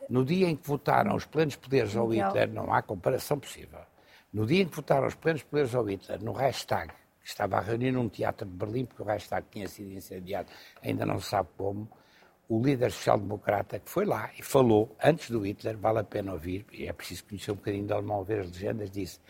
No 0.08 0.24
dia 0.24 0.48
em 0.48 0.56
que 0.56 0.66
votaram 0.66 1.14
os 1.14 1.24
plenos 1.24 1.56
poderes 1.56 1.96
ao 1.96 2.08
Hitler, 2.08 2.50
não 2.52 2.72
há 2.72 2.82
comparação 2.82 3.38
possível. 3.38 3.80
No 4.32 4.46
dia 4.46 4.62
em 4.62 4.68
que 4.68 4.76
votaram 4.76 5.06
os 5.06 5.14
plenos 5.14 5.42
poderes 5.42 5.74
ao 5.74 5.84
Hitler, 5.84 6.22
no 6.22 6.32
Reichstag, 6.32 6.92
que 7.22 7.28
estava 7.28 7.56
a 7.56 7.60
reunir 7.60 7.92
num 7.92 8.08
teatro 8.08 8.46
de 8.46 8.54
Berlim, 8.54 8.84
porque 8.84 9.02
o 9.02 9.04
Reichstag 9.04 9.46
tinha 9.50 9.68
sido 9.68 9.92
incendiado, 9.92 10.48
ainda 10.82 11.06
não 11.06 11.20
se 11.20 11.28
sabe 11.28 11.48
como, 11.56 11.88
o 12.48 12.60
líder 12.60 12.90
social-democrata 12.90 13.78
que 13.78 13.88
foi 13.88 14.04
lá 14.04 14.30
e 14.36 14.42
falou, 14.42 14.96
antes 15.02 15.30
do 15.30 15.46
Hitler, 15.46 15.76
vale 15.78 16.00
a 16.00 16.04
pena 16.04 16.32
ouvir, 16.32 16.66
e 16.72 16.88
é 16.88 16.92
preciso 16.92 17.24
conhecer 17.24 17.52
um 17.52 17.56
bocadinho 17.56 17.86
de 17.86 17.92
alemão, 17.92 18.24
ver 18.24 18.40
as 18.40 18.50
legendas, 18.50 18.90
disse 18.90 19.20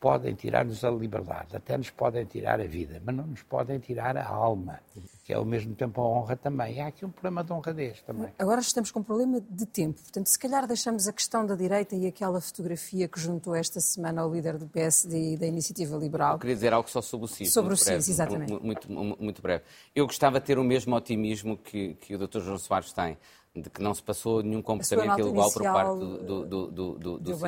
podem 0.00 0.34
tirar-nos 0.34 0.82
a 0.82 0.90
liberdade, 0.90 1.54
até 1.54 1.76
nos 1.76 1.90
podem 1.90 2.24
tirar 2.24 2.58
a 2.58 2.64
vida, 2.64 3.00
mas 3.04 3.14
não 3.14 3.26
nos 3.26 3.42
podem 3.42 3.78
tirar 3.78 4.16
a 4.16 4.26
alma, 4.26 4.80
que 5.22 5.32
é 5.32 5.36
ao 5.36 5.44
mesmo 5.44 5.74
tempo 5.74 6.00
a 6.00 6.08
honra 6.08 6.36
também. 6.36 6.80
Há 6.80 6.86
aqui 6.86 7.04
um 7.04 7.10
problema 7.10 7.44
de 7.44 7.52
honradez 7.52 8.00
também. 8.00 8.32
Agora 8.38 8.62
estamos 8.62 8.90
com 8.90 9.00
um 9.00 9.02
problema 9.02 9.42
de 9.48 9.66
tempo, 9.66 10.00
portanto, 10.00 10.26
se 10.26 10.38
calhar 10.38 10.66
deixamos 10.66 11.06
a 11.06 11.12
questão 11.12 11.44
da 11.44 11.54
direita 11.54 11.94
e 11.94 12.06
aquela 12.06 12.40
fotografia 12.40 13.06
que 13.06 13.20
juntou 13.20 13.54
esta 13.54 13.78
semana 13.78 14.22
ao 14.22 14.32
líder 14.32 14.56
do 14.56 14.66
PSD 14.66 15.34
e 15.34 15.36
da 15.36 15.46
Iniciativa 15.46 15.94
Liberal. 15.98 16.32
Eu 16.34 16.38
queria 16.38 16.54
dizer 16.54 16.72
algo 16.72 16.88
só 16.88 17.02
sobre 17.02 17.26
o 17.26 17.28
CIS. 17.28 17.52
Sobre 17.52 17.74
o 17.74 17.76
CIS, 17.76 18.08
exatamente. 18.08 18.50
Muito, 18.50 18.90
muito, 18.90 19.22
muito, 19.22 19.42
breve. 19.42 19.64
Eu 19.94 20.06
gostava 20.06 20.40
de 20.40 20.46
ter 20.46 20.58
o 20.58 20.64
mesmo 20.64 20.96
otimismo 20.96 21.58
que, 21.58 21.94
que 21.94 22.14
o 22.14 22.18
Dr. 22.26 22.40
João 22.40 22.58
Soares 22.58 22.90
tem 22.90 23.18
de 23.54 23.68
que 23.68 23.82
não 23.82 23.92
se 23.92 24.02
passou 24.02 24.42
nenhum 24.42 24.62
comportamento 24.62 25.18
ilegal 25.18 25.52
por 25.52 25.62
parte 25.62 25.98
do, 25.98 26.18
do, 26.18 26.70
do, 26.70 26.98
do, 26.98 27.18
do 27.18 27.38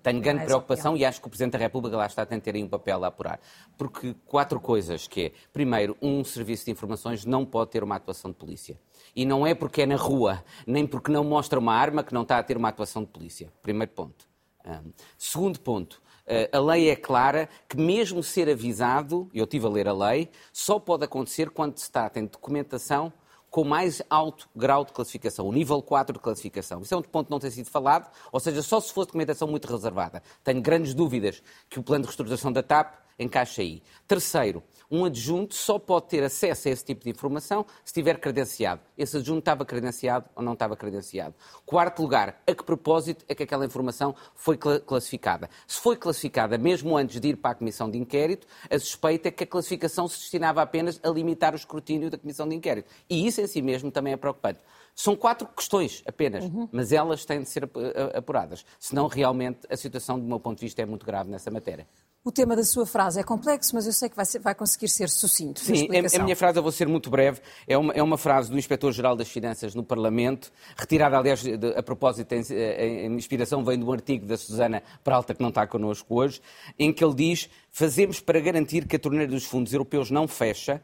Tenho 0.00 0.20
grande 0.20 0.44
preocupação 0.44 0.96
e 0.96 1.04
acho 1.04 1.20
que 1.20 1.26
o 1.26 1.30
Presidente 1.30 1.52
da 1.52 1.58
República 1.58 1.96
lá 1.96 2.06
está 2.06 2.22
a 2.22 2.26
ter 2.26 2.54
aí 2.54 2.62
um 2.62 2.68
papel 2.68 3.04
a 3.04 3.08
apurar. 3.08 3.40
Porque 3.76 4.14
quatro 4.24 4.60
coisas 4.60 5.08
que 5.08 5.26
é, 5.26 5.32
primeiro, 5.52 5.96
um 6.00 6.22
serviço 6.22 6.66
de 6.66 6.70
informações 6.70 7.24
não 7.24 7.44
pode 7.44 7.72
ter 7.72 7.82
uma 7.82 7.96
atuação 7.96 8.30
de 8.30 8.36
polícia. 8.36 8.78
E 9.16 9.26
não 9.26 9.44
é 9.44 9.52
porque 9.52 9.82
é 9.82 9.86
na 9.86 9.96
rua, 9.96 10.44
nem 10.64 10.86
porque 10.86 11.10
não 11.10 11.24
mostra 11.24 11.58
uma 11.58 11.74
arma 11.74 12.04
que 12.04 12.14
não 12.14 12.22
está 12.22 12.38
a 12.38 12.42
ter 12.42 12.56
uma 12.56 12.68
atuação 12.68 13.02
de 13.02 13.08
polícia. 13.08 13.52
Primeiro 13.60 13.90
ponto. 13.92 14.28
Um, 14.64 14.92
segundo 15.16 15.58
ponto, 15.58 16.00
eh, 16.24 16.48
a 16.52 16.60
lei 16.60 16.90
é 16.90 16.94
clara 16.94 17.48
que, 17.68 17.76
mesmo 17.76 18.22
ser 18.22 18.48
avisado, 18.48 19.28
eu 19.34 19.44
estive 19.44 19.66
a 19.66 19.70
ler 19.70 19.88
a 19.88 19.92
lei, 19.92 20.30
só 20.52 20.78
pode 20.78 21.04
acontecer 21.04 21.50
quando 21.50 21.78
se 21.78 21.90
trata 21.90 22.20
de 22.20 22.28
documentação 22.28 23.12
com 23.50 23.64
mais 23.64 24.02
alto 24.10 24.48
grau 24.54 24.84
de 24.84 24.92
classificação, 24.92 25.46
o 25.48 25.52
nível 25.52 25.80
4 25.82 26.12
de 26.12 26.18
classificação. 26.18 26.82
Isso 26.82 26.94
é 26.94 26.96
um 26.96 27.02
ponto 27.02 27.26
que 27.26 27.32
não 27.32 27.38
tem 27.38 27.50
sido 27.50 27.70
falado, 27.70 28.10
ou 28.30 28.40
seja, 28.40 28.62
só 28.62 28.80
se 28.80 28.92
fosse 28.92 29.08
documentação 29.08 29.48
muito 29.48 29.66
reservada. 29.66 30.22
Tenho 30.44 30.60
grandes 30.60 30.94
dúvidas 30.94 31.42
que 31.68 31.78
o 31.78 31.82
plano 31.82 32.02
de 32.02 32.08
reestruturação 32.08 32.52
da 32.52 32.62
TAP 32.62 33.07
encaixe 33.18 33.60
aí. 33.60 33.82
Terceiro, 34.06 34.62
um 34.90 35.04
adjunto 35.04 35.54
só 35.54 35.78
pode 35.78 36.06
ter 36.06 36.22
acesso 36.24 36.68
a 36.68 36.70
esse 36.70 36.84
tipo 36.84 37.04
de 37.04 37.10
informação 37.10 37.64
se 37.84 37.90
estiver 37.90 38.18
credenciado. 38.18 38.80
Esse 38.96 39.18
adjunto 39.18 39.40
estava 39.40 39.64
credenciado 39.64 40.26
ou 40.34 40.42
não 40.42 40.54
estava 40.54 40.76
credenciado. 40.76 41.34
Quarto 41.66 42.00
lugar, 42.00 42.40
a 42.46 42.54
que 42.54 42.64
propósito 42.64 43.24
é 43.28 43.34
que 43.34 43.42
aquela 43.42 43.66
informação 43.66 44.14
foi 44.34 44.56
classificada? 44.56 45.50
Se 45.66 45.78
foi 45.80 45.96
classificada 45.96 46.56
mesmo 46.56 46.96
antes 46.96 47.20
de 47.20 47.28
ir 47.28 47.36
para 47.36 47.50
a 47.50 47.54
Comissão 47.54 47.90
de 47.90 47.98
Inquérito, 47.98 48.46
a 48.70 48.78
suspeita 48.78 49.28
é 49.28 49.30
que 49.30 49.44
a 49.44 49.46
classificação 49.46 50.08
se 50.08 50.18
destinava 50.18 50.62
apenas 50.62 50.98
a 51.02 51.08
limitar 51.10 51.52
o 51.52 51.56
escrutínio 51.56 52.10
da 52.10 52.16
Comissão 52.16 52.48
de 52.48 52.54
Inquérito. 52.54 52.90
E 53.10 53.26
isso 53.26 53.40
em 53.40 53.46
si 53.46 53.60
mesmo 53.60 53.90
também 53.90 54.14
é 54.14 54.16
preocupante. 54.16 54.60
São 54.94 55.14
quatro 55.14 55.46
questões 55.46 56.02
apenas, 56.06 56.44
uhum. 56.44 56.68
mas 56.72 56.92
elas 56.92 57.24
têm 57.24 57.42
de 57.42 57.48
ser 57.48 57.70
apuradas. 58.16 58.64
Senão, 58.80 59.06
realmente, 59.06 59.60
a 59.70 59.76
situação, 59.76 60.18
do 60.18 60.24
meu 60.24 60.40
ponto 60.40 60.58
de 60.58 60.64
vista, 60.64 60.82
é 60.82 60.86
muito 60.86 61.06
grave 61.06 61.30
nessa 61.30 61.52
matéria. 61.52 61.86
O 62.28 62.30
tema 62.30 62.54
da 62.54 62.62
sua 62.62 62.84
frase 62.84 63.18
é 63.18 63.22
complexo, 63.22 63.74
mas 63.74 63.86
eu 63.86 63.92
sei 63.94 64.06
que 64.06 64.14
vai, 64.14 64.26
ser, 64.26 64.38
vai 64.38 64.54
conseguir 64.54 64.88
ser 64.88 65.08
sucinto. 65.08 65.60
Sim, 65.60 65.88
a, 66.14 66.22
minha 66.22 66.36
frase, 66.36 66.58
eu 66.58 66.62
vou 66.62 66.70
ser 66.70 66.86
muito 66.86 67.08
breve, 67.08 67.40
é 67.66 67.78
uma, 67.78 67.90
é 67.94 68.02
uma 68.02 68.18
frase 68.18 68.50
do 68.50 68.58
Inspetor-Geral 68.58 69.16
das 69.16 69.30
Finanças 69.30 69.74
no 69.74 69.82
Parlamento, 69.82 70.52
retirada, 70.76 71.16
aliás, 71.16 71.42
de, 71.42 71.56
a 71.74 71.82
propósito, 71.82 72.30
em, 72.34 72.42
em 72.52 73.14
inspiração 73.14 73.64
vem 73.64 73.78
de 73.78 73.84
um 73.86 73.90
artigo 73.90 74.26
da 74.26 74.36
Susana 74.36 74.82
Peralta, 75.02 75.32
que 75.32 75.40
não 75.40 75.48
está 75.48 75.66
connosco 75.66 76.16
hoje, 76.16 76.42
em 76.78 76.92
que 76.92 77.02
ele 77.02 77.14
diz: 77.14 77.48
Fazemos 77.70 78.20
para 78.20 78.38
garantir 78.40 78.86
que 78.86 78.96
a 78.96 78.98
torneira 78.98 79.32
dos 79.32 79.46
fundos 79.46 79.72
europeus 79.72 80.10
não 80.10 80.28
fecha, 80.28 80.82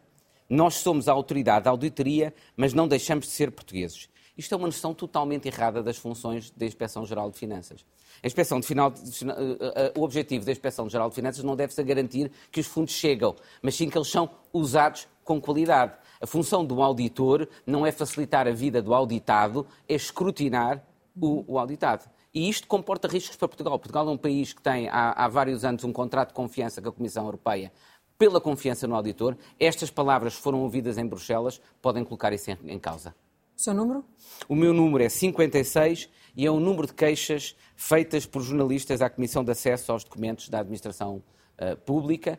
nós 0.49 0.77
somos 0.77 1.09
a 1.11 1.13
autoridade 1.13 1.67
da 1.67 1.71
auditoria, 1.71 2.33
mas 2.57 2.73
não 2.73 2.89
deixamos 2.89 3.27
de 3.27 3.33
ser 3.33 3.51
portugueses. 3.51 4.09
Isto 4.37 4.55
é 4.55 4.57
uma 4.57 4.67
noção 4.67 4.93
totalmente 4.93 5.47
errada 5.47 5.83
das 5.83 5.97
funções 5.97 6.51
da 6.51 6.67
Inspeção-Geral 6.67 7.31
de 7.31 7.39
Finanças. 7.39 7.85
A 8.23 8.27
inspeção 8.27 8.59
de 8.59 8.67
final, 8.67 8.91
de, 8.91 9.25
uh, 9.25 9.31
uh, 9.31 10.01
o 10.01 10.03
objetivo 10.03 10.45
da 10.45 10.53
Inspeção-Geral 10.53 11.09
de 11.09 11.15
Finanças 11.15 11.45
não 11.45 11.55
deve 11.55 11.73
ser 11.73 11.85
garantir 11.85 12.31
que 12.51 12.61
os 12.61 12.67
fundos 12.67 12.93
chegam, 12.95 13.37
mas 13.63 13.77
sim 13.77 13.89
que 13.89 13.97
eles 13.97 14.09
são 14.09 14.29
usados 14.53 15.07
com 15.23 15.41
qualidade. 15.41 15.93
A 16.21 16.27
função 16.27 16.65
do 16.65 16.83
auditor 16.83 17.49
não 17.67 17.87
é 17.87 17.93
facilitar 17.93 18.49
a 18.49 18.53
vida 18.53 18.83
do 18.83 18.93
auditado, 18.93 19.67
é 19.89 19.95
escrutinar 19.95 20.85
o, 21.21 21.45
o 21.55 21.59
auditado. 21.59 22.09
E 22.33 22.49
isto 22.49 22.67
comporta 22.67 23.07
riscos 23.07 23.37
para 23.37 23.47
Portugal. 23.47 23.79
Portugal 23.79 24.09
é 24.09 24.11
um 24.11 24.19
país 24.19 24.53
que 24.53 24.61
tem 24.61 24.89
há, 24.89 25.13
há 25.13 25.29
vários 25.29 25.65
anos 25.65 25.85
um 25.85 25.93
contrato 25.93 26.29
de 26.29 26.35
confiança 26.35 26.83
com 26.83 26.89
a 26.89 26.93
Comissão 26.93 27.25
Europeia 27.25 27.73
pela 28.19 28.41
confiança 28.41 28.87
no 28.87 28.95
auditor. 28.95 29.37
Estas 29.59 29.91
palavras 29.91 30.35
foram 30.35 30.61
ouvidas 30.63 30.99
em 30.99 31.07
Bruxelas, 31.07 31.61
podem 31.81 32.05
colocar 32.05 32.33
isso 32.33 32.51
em, 32.51 32.59
em 32.67 32.79
causa. 32.79 33.15
O 33.57 33.61
seu 33.61 33.75
número? 33.75 34.05
O 34.49 34.55
meu 34.55 34.73
número 34.73 35.05
é 35.05 35.09
56 35.09 36.09
e 36.37 36.45
é 36.45 36.51
o 36.51 36.59
número 36.59 36.87
de 36.87 36.95
queixas 36.95 37.57
feitas 37.77 38.27
por 38.27 38.43
jornalistas 38.43 39.01
à 39.01 39.09
Comissão 39.09 39.45
de 39.45 39.53
Acesso 39.53 39.93
aos 39.93 40.05
Documentos 40.05 40.49
da 40.49 40.61
Administração 40.61 41.23
uh, 41.61 41.77
Pública. 41.79 42.39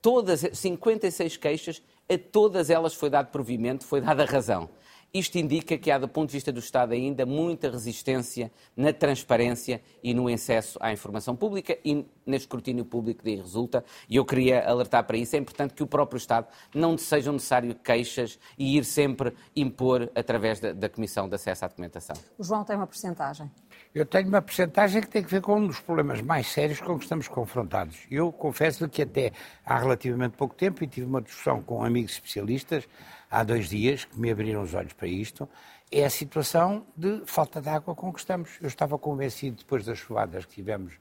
Todas, 0.00 0.44
56 0.52 1.36
queixas, 1.36 1.82
a 2.08 2.18
todas 2.18 2.70
elas 2.70 2.94
foi 2.94 3.10
dado 3.10 3.30
provimento, 3.30 3.84
foi 3.84 4.00
dada 4.00 4.24
razão. 4.24 4.68
Isto 5.14 5.38
indica 5.38 5.78
que 5.78 5.92
há, 5.92 5.96
do 5.96 6.08
ponto 6.08 6.30
de 6.30 6.32
vista 6.32 6.50
do 6.50 6.58
Estado, 6.58 6.92
ainda 6.92 7.24
muita 7.24 7.70
resistência 7.70 8.50
na 8.76 8.92
transparência 8.92 9.80
e 10.02 10.12
no 10.12 10.26
acesso 10.26 10.76
à 10.82 10.92
informação 10.92 11.36
pública 11.36 11.78
e 11.84 12.04
no 12.26 12.34
escrutínio 12.34 12.84
público 12.84 13.22
daí 13.22 13.36
resulta. 13.36 13.84
E 14.08 14.16
eu 14.16 14.24
queria 14.24 14.68
alertar 14.68 15.04
para 15.04 15.16
isso. 15.16 15.36
É 15.36 15.38
importante 15.38 15.72
que 15.72 15.84
o 15.84 15.86
próprio 15.86 16.16
Estado 16.16 16.48
não 16.74 16.98
sejam 16.98 17.32
necessárias 17.32 17.76
queixas 17.84 18.40
e 18.58 18.76
ir 18.76 18.84
sempre 18.84 19.32
impor 19.54 20.10
através 20.16 20.58
da, 20.58 20.72
da 20.72 20.88
Comissão 20.88 21.28
de 21.28 21.36
Acesso 21.36 21.64
à 21.64 21.68
Documentação. 21.68 22.16
O 22.36 22.42
João 22.42 22.64
tem 22.64 22.74
uma 22.74 22.88
porcentagem. 22.88 23.48
Eu 23.94 24.04
tenho 24.04 24.26
uma 24.26 24.42
porcentagem 24.42 25.00
que 25.00 25.08
tem 25.08 25.22
a 25.22 25.28
ver 25.28 25.40
com 25.40 25.60
um 25.60 25.68
dos 25.68 25.78
problemas 25.78 26.20
mais 26.22 26.48
sérios 26.48 26.80
com 26.80 26.98
que 26.98 27.04
estamos 27.04 27.28
confrontados. 27.28 27.98
Eu 28.10 28.32
confesso 28.32 28.88
que 28.88 29.02
até 29.02 29.30
há 29.64 29.78
relativamente 29.78 30.36
pouco 30.36 30.56
tempo, 30.56 30.82
e 30.82 30.88
tive 30.88 31.06
uma 31.06 31.22
discussão 31.22 31.62
com 31.62 31.84
amigos 31.84 32.14
especialistas, 32.14 32.88
há 33.34 33.42
dois 33.42 33.68
dias, 33.68 34.04
que 34.04 34.18
me 34.18 34.30
abriram 34.30 34.62
os 34.62 34.74
olhos 34.74 34.92
para 34.92 35.08
isto, 35.08 35.48
é 35.90 36.04
a 36.04 36.10
situação 36.10 36.86
de 36.96 37.22
falta 37.26 37.60
de 37.60 37.68
água 37.68 37.94
com 37.94 38.12
que 38.12 38.20
estamos. 38.20 38.58
Eu 38.60 38.68
estava 38.68 38.96
convencido, 38.96 39.56
depois 39.56 39.84
das 39.84 39.98
chuvadas 39.98 40.46
que 40.46 40.54
tivemos 40.54 40.94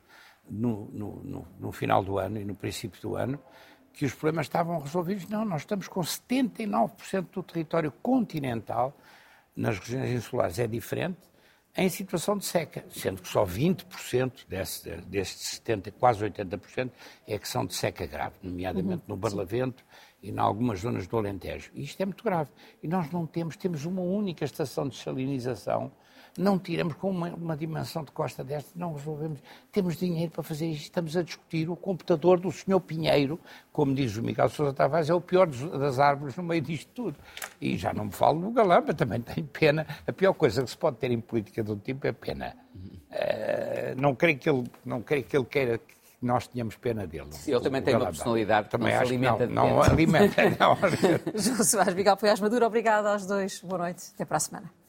no, 0.50 0.90
no, 0.92 1.24
no, 1.24 1.48
no 1.60 1.72
final 1.72 2.04
do 2.04 2.18
ano 2.18 2.40
e 2.40 2.44
no 2.46 2.56
princípio 2.56 3.00
do 3.02 3.16
ano, 3.16 3.40
que 3.94 4.04
os 4.04 4.14
problemas 4.14 4.48
estavam 4.48 4.80
resolvidos. 4.80 5.28
Não, 5.30 5.46
nós 5.46 5.62
estamos 5.62 5.88
com 5.88 6.02
79% 6.02 7.28
do 7.32 7.44
território 7.44 7.92
continental, 7.92 8.98
nas 9.56 9.78
regiões 9.78 10.10
insulares 10.10 10.58
é 10.58 10.66
diferente, 10.66 11.20
em 11.76 11.90
situação 11.90 12.38
de 12.38 12.46
seca, 12.46 12.84
sendo 12.90 13.22
que 13.22 13.28
só 13.28 13.46
20% 13.46 14.48
desse, 14.48 14.90
destes 15.02 15.60
70%, 15.60 15.94
quase 16.00 16.24
80%, 16.24 16.92
é 17.28 17.38
que 17.38 17.48
são 17.48 17.66
de 17.66 17.76
seca 17.76 18.06
grave, 18.08 18.36
nomeadamente 18.42 19.04
uhum, 19.08 19.16
no 19.16 19.18
Barlavento 19.18 19.84
e 20.24 20.32
em 20.32 20.40
algumas 20.40 20.80
zonas 20.80 21.06
do 21.06 21.18
Alentejo. 21.18 21.70
E 21.76 21.84
isto 21.84 22.02
é 22.02 22.06
muito 22.06 22.24
grave. 22.24 22.50
E 22.82 22.88
nós 22.88 23.12
não 23.12 23.28
temos, 23.28 23.58
temos 23.58 23.86
uma 23.86 24.02
única 24.02 24.46
estação 24.46 24.88
de 24.88 24.98
salinização, 24.98 25.92
não 26.38 26.58
tiramos 26.58 26.96
com 26.96 27.12
uma, 27.12 27.30
uma 27.30 27.56
dimensão 27.56 28.04
de 28.04 28.12
costa 28.12 28.44
desta, 28.44 28.72
não 28.76 28.94
resolvemos. 28.94 29.40
Temos 29.72 29.98
dinheiro 29.98 30.32
para 30.32 30.42
fazer 30.42 30.68
isto, 30.68 30.84
estamos 30.84 31.16
a 31.16 31.22
discutir 31.22 31.70
o 31.70 31.76
computador 31.76 32.40
do 32.40 32.52
senhor 32.52 32.80
Pinheiro, 32.80 33.40
como 33.72 33.94
diz 33.94 34.18
o 34.18 34.24
Miguel 34.24 34.50
Sousa 34.50 34.74
Tavares, 34.74 35.10
é 35.10 35.14
o 35.14 35.22
pior 35.22 35.46
das 35.48 36.00
árvores 36.00 36.36
no 36.36 36.44
meio 36.44 36.62
disto 36.62 36.90
tudo. 36.96 37.18
E 37.62 37.78
já 37.78 37.94
não 37.94 38.06
me 38.06 38.12
falo 38.12 38.42
do 38.42 38.52
Galamba, 38.52 38.94
também 38.94 39.22
tenho 39.22 39.46
pena. 39.46 39.86
A 40.08 40.14
pior 40.14 40.34
coisa 40.34 40.64
que 40.64 40.70
se 40.70 40.78
pode 40.78 40.98
ter 40.98 41.12
em 41.12 41.20
política 41.20 41.62
um 41.70 41.78
tipo 41.78 42.08
é 42.08 42.12
pena. 42.12 42.56
Uh, 42.76 44.02
não, 44.02 44.16
creio 44.16 44.40
que 44.40 44.50
ele, 44.50 44.64
não 44.84 45.02
creio 45.02 45.24
que 45.24 45.38
ele 45.38 45.46
queira 45.46 45.80
nós 46.24 46.48
tínhamos 46.48 46.76
pena 46.78 47.06
dele. 47.06 47.28
Sim, 47.32 47.52
ele 47.52 47.62
também 47.62 47.82
tem 47.82 47.96
uma 47.96 48.06
personalidade 48.06 48.70
também 48.70 48.94
não 48.94 49.00
se 49.00 49.06
alimenta 49.06 49.48
não, 49.48 49.70
não 49.70 49.84
alimenta. 49.84 50.44
Não. 50.60 50.78
João 51.36 51.64
Soares 51.64 51.94
Miguel 51.94 52.18
Poiás 52.18 52.40
Maduro, 52.40 52.66
obrigado 52.66 53.06
aos 53.08 53.26
dois. 53.26 53.62
Boa 53.62 53.80
noite. 53.80 54.12
Até 54.14 54.26
para 54.26 54.38
a 54.38 54.40
semana. 54.40 54.83